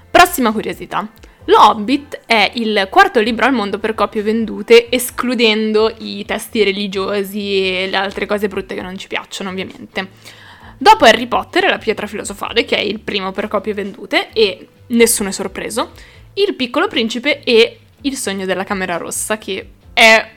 Prossima 0.09 0.51
curiosità. 0.51 1.07
Lo 1.51 1.67
Hobbit 1.67 2.21
è 2.25 2.49
il 2.55 2.87
quarto 2.89 3.19
libro 3.19 3.45
al 3.45 3.51
mondo 3.51 3.77
per 3.77 3.93
copie 3.93 4.21
vendute, 4.21 4.89
escludendo 4.89 5.93
i 5.97 6.23
testi 6.25 6.63
religiosi 6.63 7.67
e 7.67 7.87
le 7.89 7.97
altre 7.97 8.25
cose 8.25 8.47
brutte 8.47 8.73
che 8.73 8.81
non 8.81 8.97
ci 8.97 9.09
piacciono, 9.09 9.49
ovviamente. 9.49 10.11
Dopo 10.77 11.03
Harry 11.03 11.27
Potter 11.27 11.65
e 11.65 11.69
la 11.69 11.77
pietra 11.77 12.07
filosofale, 12.07 12.63
che 12.63 12.77
è 12.77 12.79
il 12.79 13.01
primo 13.01 13.33
per 13.33 13.49
copie 13.49 13.73
vendute, 13.73 14.29
e 14.31 14.65
nessuno 14.87 15.27
è 15.27 15.31
sorpreso, 15.33 15.91
Il 16.35 16.55
piccolo 16.55 16.87
principe 16.87 17.43
e 17.43 17.79
Il 18.03 18.15
sogno 18.15 18.45
della 18.45 18.63
camera 18.63 18.95
rossa, 18.95 19.37
che 19.37 19.71
è 19.91 20.29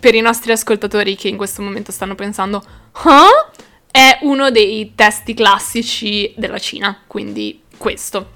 per 0.00 0.16
i 0.16 0.20
nostri 0.20 0.50
ascoltatori 0.50 1.14
che 1.14 1.28
in 1.28 1.36
questo 1.36 1.62
momento 1.62 1.92
stanno 1.92 2.16
pensando, 2.16 2.60
"Ah?", 2.90 3.52
è 3.88 4.18
uno 4.22 4.50
dei 4.50 4.94
testi 4.96 5.32
classici 5.32 6.34
della 6.36 6.58
Cina, 6.58 7.04
quindi 7.06 7.62
questo. 7.78 8.34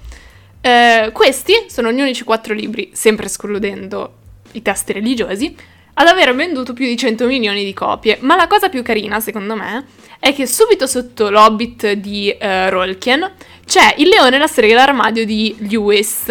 Eh, 0.61 1.09
questi 1.11 1.53
sono 1.67 1.91
gli 1.91 1.99
unici 1.99 2.23
quattro 2.23 2.53
libri, 2.53 2.91
sempre 2.93 3.25
escludendo 3.25 4.13
i 4.53 4.61
testi 4.61 4.93
religiosi, 4.93 5.55
ad 5.93 6.07
aver 6.07 6.33
venduto 6.35 6.73
più 6.73 6.85
di 6.85 6.95
100 6.95 7.25
milioni 7.25 7.63
di 7.63 7.73
copie. 7.73 8.17
Ma 8.21 8.35
la 8.35 8.47
cosa 8.47 8.69
più 8.69 8.83
carina, 8.83 9.19
secondo 9.19 9.55
me, 9.55 9.85
è 10.19 10.33
che 10.33 10.45
subito 10.45 10.85
sotto 10.85 11.29
l'Hobbit 11.29 11.93
di 11.93 12.29
eh, 12.29 12.69
Rolkien 12.69 13.31
c'è 13.65 13.95
Il 13.97 14.09
leone 14.09 14.35
e 14.35 14.39
la 14.39 14.47
strega 14.47 14.75
d'armadio 14.75 15.25
di 15.25 15.55
Lewis, 15.59 16.25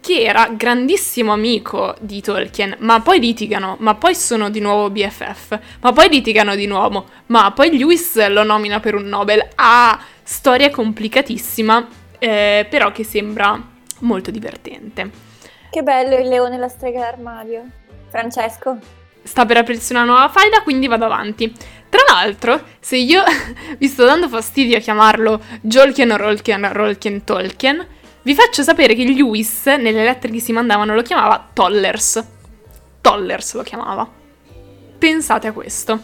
che 0.00 0.22
era 0.22 0.48
grandissimo 0.48 1.32
amico 1.32 1.94
di 2.00 2.20
Tolkien, 2.20 2.76
ma 2.80 3.00
poi 3.00 3.20
litigano, 3.20 3.76
ma 3.80 3.94
poi 3.94 4.14
sono 4.14 4.50
di 4.50 4.60
nuovo 4.60 4.90
BFF, 4.90 5.58
ma 5.80 5.92
poi 5.92 6.08
litigano 6.10 6.54
di 6.54 6.66
nuovo, 6.66 7.06
ma 7.26 7.52
poi 7.52 7.74
Lewis 7.74 8.26
lo 8.28 8.42
nomina 8.42 8.80
per 8.80 8.96
un 8.96 9.04
Nobel. 9.04 9.48
Ah, 9.54 9.98
storia 10.22 10.68
complicatissima, 10.70 11.88
eh, 12.24 12.66
però 12.70 12.90
che 12.90 13.04
sembra 13.04 13.60
molto 14.00 14.30
divertente. 14.30 15.10
Che 15.70 15.82
bello 15.82 16.16
il 16.16 16.26
leone 16.26 16.54
e 16.54 16.58
la 16.58 16.68
strega 16.68 17.00
d'armadio. 17.00 17.64
Francesco? 18.08 18.78
Sta 19.22 19.44
per 19.44 19.58
aprirsi 19.58 19.92
una 19.92 20.04
nuova 20.04 20.30
faida, 20.30 20.62
quindi 20.62 20.86
vado 20.86 21.04
avanti. 21.04 21.52
Tra 21.88 22.00
l'altro, 22.08 22.62
se 22.80 22.96
io 22.96 23.22
vi 23.76 23.86
sto 23.88 24.06
dando 24.06 24.28
fastidio 24.28 24.78
a 24.78 24.80
chiamarlo 24.80 25.38
Jolkien, 25.60 26.16
Rolkien, 26.16 26.72
Rolkien, 26.72 27.24
Tolkien, 27.24 27.86
vi 28.22 28.34
faccio 28.34 28.62
sapere 28.62 28.94
che 28.94 29.04
Lewis, 29.04 29.66
nelle 29.66 30.02
lettere 30.02 30.32
che 30.32 30.40
si 30.40 30.52
mandavano, 30.52 30.94
lo 30.94 31.02
chiamava 31.02 31.50
Tollers. 31.52 32.26
Tollers 33.02 33.54
lo 33.54 33.62
chiamava. 33.62 34.10
Pensate 34.96 35.46
a 35.46 35.52
questo. 35.52 36.00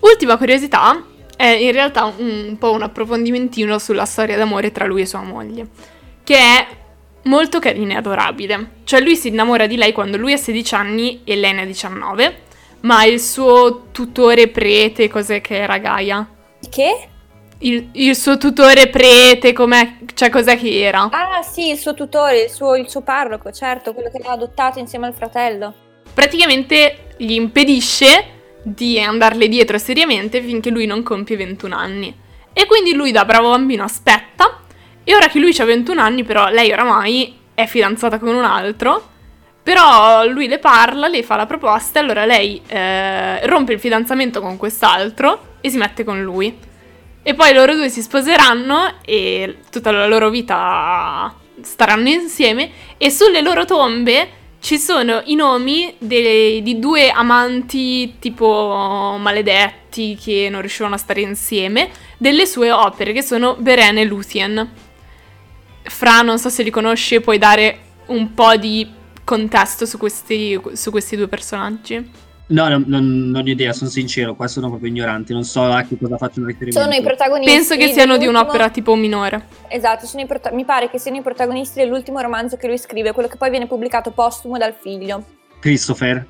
Ultima 0.00 0.36
curiosità 0.36 1.02
è 1.36 1.46
in 1.46 1.72
realtà 1.72 2.04
un, 2.04 2.46
un 2.48 2.58
po' 2.58 2.72
un 2.72 2.82
approfondimentino 2.82 3.78
sulla 3.78 4.04
storia 4.04 4.36
d'amore 4.36 4.72
tra 4.72 4.86
lui 4.86 5.02
e 5.02 5.06
sua 5.06 5.22
moglie, 5.22 5.68
che 6.22 6.36
è 6.36 6.66
molto 7.24 7.58
carina 7.58 7.94
e 7.94 7.96
adorabile. 7.96 8.70
Cioè 8.84 9.00
lui 9.00 9.16
si 9.16 9.28
innamora 9.28 9.66
di 9.66 9.76
lei 9.76 9.92
quando 9.92 10.16
lui 10.16 10.32
ha 10.32 10.36
16 10.36 10.74
anni 10.74 11.20
e 11.24 11.36
lei 11.36 11.52
ne 11.52 11.62
ha 11.62 11.66
19, 11.66 12.36
ma 12.80 13.04
il 13.04 13.20
suo 13.20 13.86
tutore 13.90 14.48
prete, 14.48 15.08
cos'è 15.08 15.40
che 15.40 15.56
era 15.56 15.78
Gaia? 15.78 16.28
Che? 16.68 17.08
Il, 17.58 17.88
il 17.92 18.16
suo 18.16 18.36
tutore 18.36 18.88
prete, 18.88 19.52
com'è, 19.52 19.96
cioè 20.14 20.28
cos'è 20.28 20.58
che 20.58 20.82
era? 20.82 21.08
Ah 21.10 21.42
sì, 21.42 21.70
il 21.70 21.78
suo 21.78 21.94
tutore, 21.94 22.42
il 22.42 22.50
suo, 22.50 22.74
il 22.74 22.88
suo 22.88 23.00
parroco, 23.00 23.50
certo, 23.52 23.94
quello 23.94 24.10
che 24.10 24.20
l'ha 24.22 24.32
adottato 24.32 24.78
insieme 24.78 25.06
al 25.06 25.14
fratello. 25.14 25.72
Praticamente 26.12 27.14
gli 27.16 27.32
impedisce 27.32 28.42
di 28.64 28.98
andarle 28.98 29.46
dietro 29.48 29.78
seriamente 29.78 30.42
finché 30.42 30.70
lui 30.70 30.86
non 30.86 31.02
compie 31.02 31.36
21 31.36 31.76
anni. 31.76 32.14
E 32.52 32.66
quindi 32.66 32.94
lui 32.94 33.12
da 33.12 33.24
bravo 33.24 33.50
bambino 33.50 33.84
aspetta, 33.84 34.60
e 35.04 35.14
ora 35.14 35.28
che 35.28 35.38
lui 35.38 35.54
ha 35.58 35.64
21 35.64 36.00
anni 36.00 36.24
però 36.24 36.48
lei 36.48 36.72
oramai 36.72 37.36
è 37.52 37.66
fidanzata 37.66 38.18
con 38.18 38.34
un 38.34 38.44
altro, 38.44 39.10
però 39.62 40.26
lui 40.26 40.48
le 40.48 40.58
parla, 40.58 41.08
le 41.08 41.22
fa 41.22 41.36
la 41.36 41.46
proposta 41.46 41.98
e 41.98 42.02
allora 42.02 42.24
lei 42.24 42.60
eh, 42.66 43.46
rompe 43.46 43.72
il 43.72 43.80
fidanzamento 43.80 44.40
con 44.40 44.56
quest'altro 44.56 45.56
e 45.60 45.70
si 45.70 45.76
mette 45.76 46.04
con 46.04 46.22
lui. 46.22 46.56
E 47.22 47.34
poi 47.34 47.54
loro 47.54 47.74
due 47.74 47.88
si 47.88 48.02
sposeranno 48.02 48.96
e 49.04 49.58
tutta 49.70 49.90
la 49.90 50.06
loro 50.06 50.28
vita 50.28 51.34
staranno 51.62 52.08
insieme 52.08 52.70
e 52.98 53.10
sulle 53.10 53.40
loro 53.40 53.64
tombe 53.64 54.42
ci 54.64 54.78
sono 54.78 55.20
i 55.26 55.34
nomi 55.34 55.94
dei, 55.98 56.62
di 56.62 56.78
due 56.78 57.10
amanti 57.10 58.14
tipo 58.18 59.14
maledetti 59.20 60.16
che 60.18 60.48
non 60.50 60.62
riuscivano 60.62 60.94
a 60.94 60.98
stare 60.98 61.20
insieme 61.20 61.90
delle 62.16 62.46
sue 62.46 62.72
opere 62.72 63.12
che 63.12 63.20
sono 63.20 63.56
Beren 63.58 63.98
e 63.98 64.04
Luthien. 64.04 64.72
Fra, 65.82 66.22
non 66.22 66.38
so 66.38 66.48
se 66.48 66.62
li 66.62 66.70
conosci, 66.70 67.20
puoi 67.20 67.36
dare 67.36 67.78
un 68.06 68.32
po' 68.32 68.56
di 68.56 68.90
contesto 69.22 69.84
su 69.84 69.98
questi, 69.98 70.58
su 70.72 70.90
questi 70.90 71.16
due 71.16 71.28
personaggi? 71.28 72.10
No, 72.46 72.68
no, 72.68 72.82
non, 72.86 73.30
non 73.30 73.42
ho 73.42 73.48
idea, 73.48 73.72
sono 73.72 73.88
sincero, 73.88 74.34
qua 74.34 74.46
sono 74.48 74.68
proprio 74.68 74.90
ignorante, 74.90 75.32
non 75.32 75.44
so 75.44 75.62
a 75.62 75.82
che 75.82 75.96
cosa 75.96 76.18
faccio 76.18 76.44
riferimento. 76.44 76.78
Sono 76.78 76.94
i 76.94 77.02
protagonisti. 77.02 77.50
Penso 77.50 77.76
che 77.76 77.88
siano 77.88 78.18
di 78.18 78.26
un'opera 78.26 78.68
tipo 78.68 78.94
minore. 78.96 79.46
Esatto, 79.68 80.06
prota- 80.26 80.52
mi 80.52 80.66
pare 80.66 80.90
che 80.90 80.98
siano 80.98 81.16
i 81.16 81.22
protagonisti 81.22 81.80
dell'ultimo 81.80 82.20
romanzo 82.20 82.56
che 82.56 82.66
lui 82.66 82.76
scrive, 82.76 83.12
quello 83.12 83.28
che 83.28 83.38
poi 83.38 83.48
viene 83.48 83.66
pubblicato 83.66 84.10
postumo 84.10 84.58
dal 84.58 84.74
figlio. 84.78 85.24
Christopher. 85.58 86.26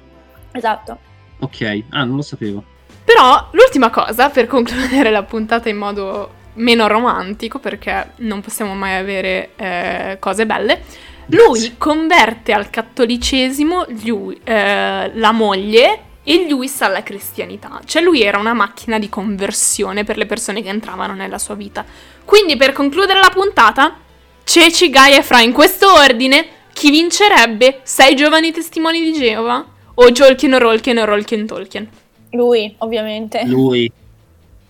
Esatto. 0.52 0.98
Ok, 1.40 1.82
ah, 1.90 2.04
non 2.04 2.14
lo 2.14 2.22
sapevo. 2.22 2.62
Però 3.04 3.48
l'ultima 3.50 3.90
cosa, 3.90 4.30
per 4.30 4.46
concludere 4.46 5.10
la 5.10 5.24
puntata 5.24 5.68
in 5.68 5.76
modo 5.76 6.42
meno 6.54 6.86
romantico, 6.86 7.58
perché 7.58 8.12
non 8.18 8.40
possiamo 8.40 8.74
mai 8.74 8.94
avere 8.94 9.50
eh, 9.56 10.16
cose 10.20 10.46
belle, 10.46 10.80
lui 11.28 11.74
converte 11.78 12.52
al 12.52 12.70
cattolicesimo 12.70 13.86
lui, 14.04 14.40
eh, 14.44 15.10
la 15.14 15.32
moglie 15.32 16.00
e 16.24 16.46
Lewis 16.46 16.80
alla 16.80 17.02
cristianità. 17.02 17.80
Cioè 17.84 18.02
lui 18.02 18.22
era 18.22 18.38
una 18.38 18.54
macchina 18.54 18.98
di 18.98 19.08
conversione 19.08 20.04
per 20.04 20.16
le 20.16 20.26
persone 20.26 20.62
che 20.62 20.68
entravano 20.68 21.14
nella 21.14 21.38
sua 21.38 21.54
vita. 21.54 21.84
Quindi 22.24 22.56
per 22.56 22.72
concludere 22.72 23.20
la 23.20 23.30
puntata, 23.30 23.96
Ceci, 24.44 24.90
Gaia 24.90 25.18
e 25.18 25.22
Fra 25.22 25.40
in 25.40 25.52
questo 25.52 25.92
ordine, 25.92 26.46
chi 26.72 26.90
vincerebbe? 26.90 27.80
Sei 27.82 28.16
giovani 28.16 28.52
testimoni 28.52 29.00
di 29.00 29.12
Geova? 29.12 29.64
O 29.94 30.10
Jolkien, 30.10 30.58
Rolkien, 30.58 31.04
Rolkien, 31.04 31.46
Tolkien? 31.46 31.88
Lui, 32.30 32.74
ovviamente. 32.78 33.44
Lui. 33.46 33.90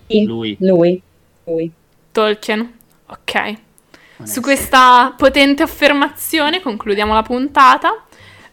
Sì, 0.07 0.23
Lui. 0.23 0.55
Lui. 0.59 1.01
Lui. 1.45 1.71
Tolkien. 2.11 2.73
Ok. 3.07 3.55
Su 4.23 4.41
questa 4.41 5.13
potente 5.17 5.63
affermazione 5.63 6.61
concludiamo 6.61 7.13
la 7.13 7.21
puntata. 7.21 8.05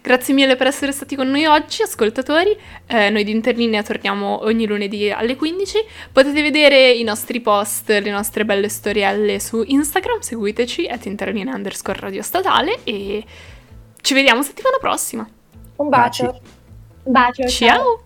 Grazie 0.03 0.35
mille 0.35 0.57
per 0.57 0.67
essere 0.67 0.91
stati 0.91 1.15
con 1.15 1.31
noi 1.31 1.45
oggi, 1.45 1.83
ascoltatori. 1.83 2.57
Eh, 2.89 3.09
noi 3.11 3.23
di 3.23 3.31
Interlinea 3.31 3.85
torniamo 3.85 4.43
ogni 4.43 4.67
lunedì 4.67 5.13
alle 5.13 5.37
15. 5.37 5.79
Potete 6.11 6.43
vedere 6.43 6.91
i 6.91 7.05
nostri 7.05 7.41
post, 7.41 7.89
le 7.89 8.11
nostre 8.11 8.45
belle 8.45 8.69
storielle 8.69 9.39
su 9.39 9.63
Instagram. 9.65 10.19
Seguiteci 10.19 10.89
at 10.89 11.07
interlinea 11.07 11.55
underscore 11.55 12.01
radio 12.01 12.23
statale 12.23 12.81
e 12.83 13.25
ci 14.01 14.15
vediamo 14.15 14.43
settimana 14.43 14.79
prossima. 14.81 15.29
Un 15.77 15.89
bacio. 15.89 16.41
Bacio. 17.05 17.47
ciao. 17.47 18.03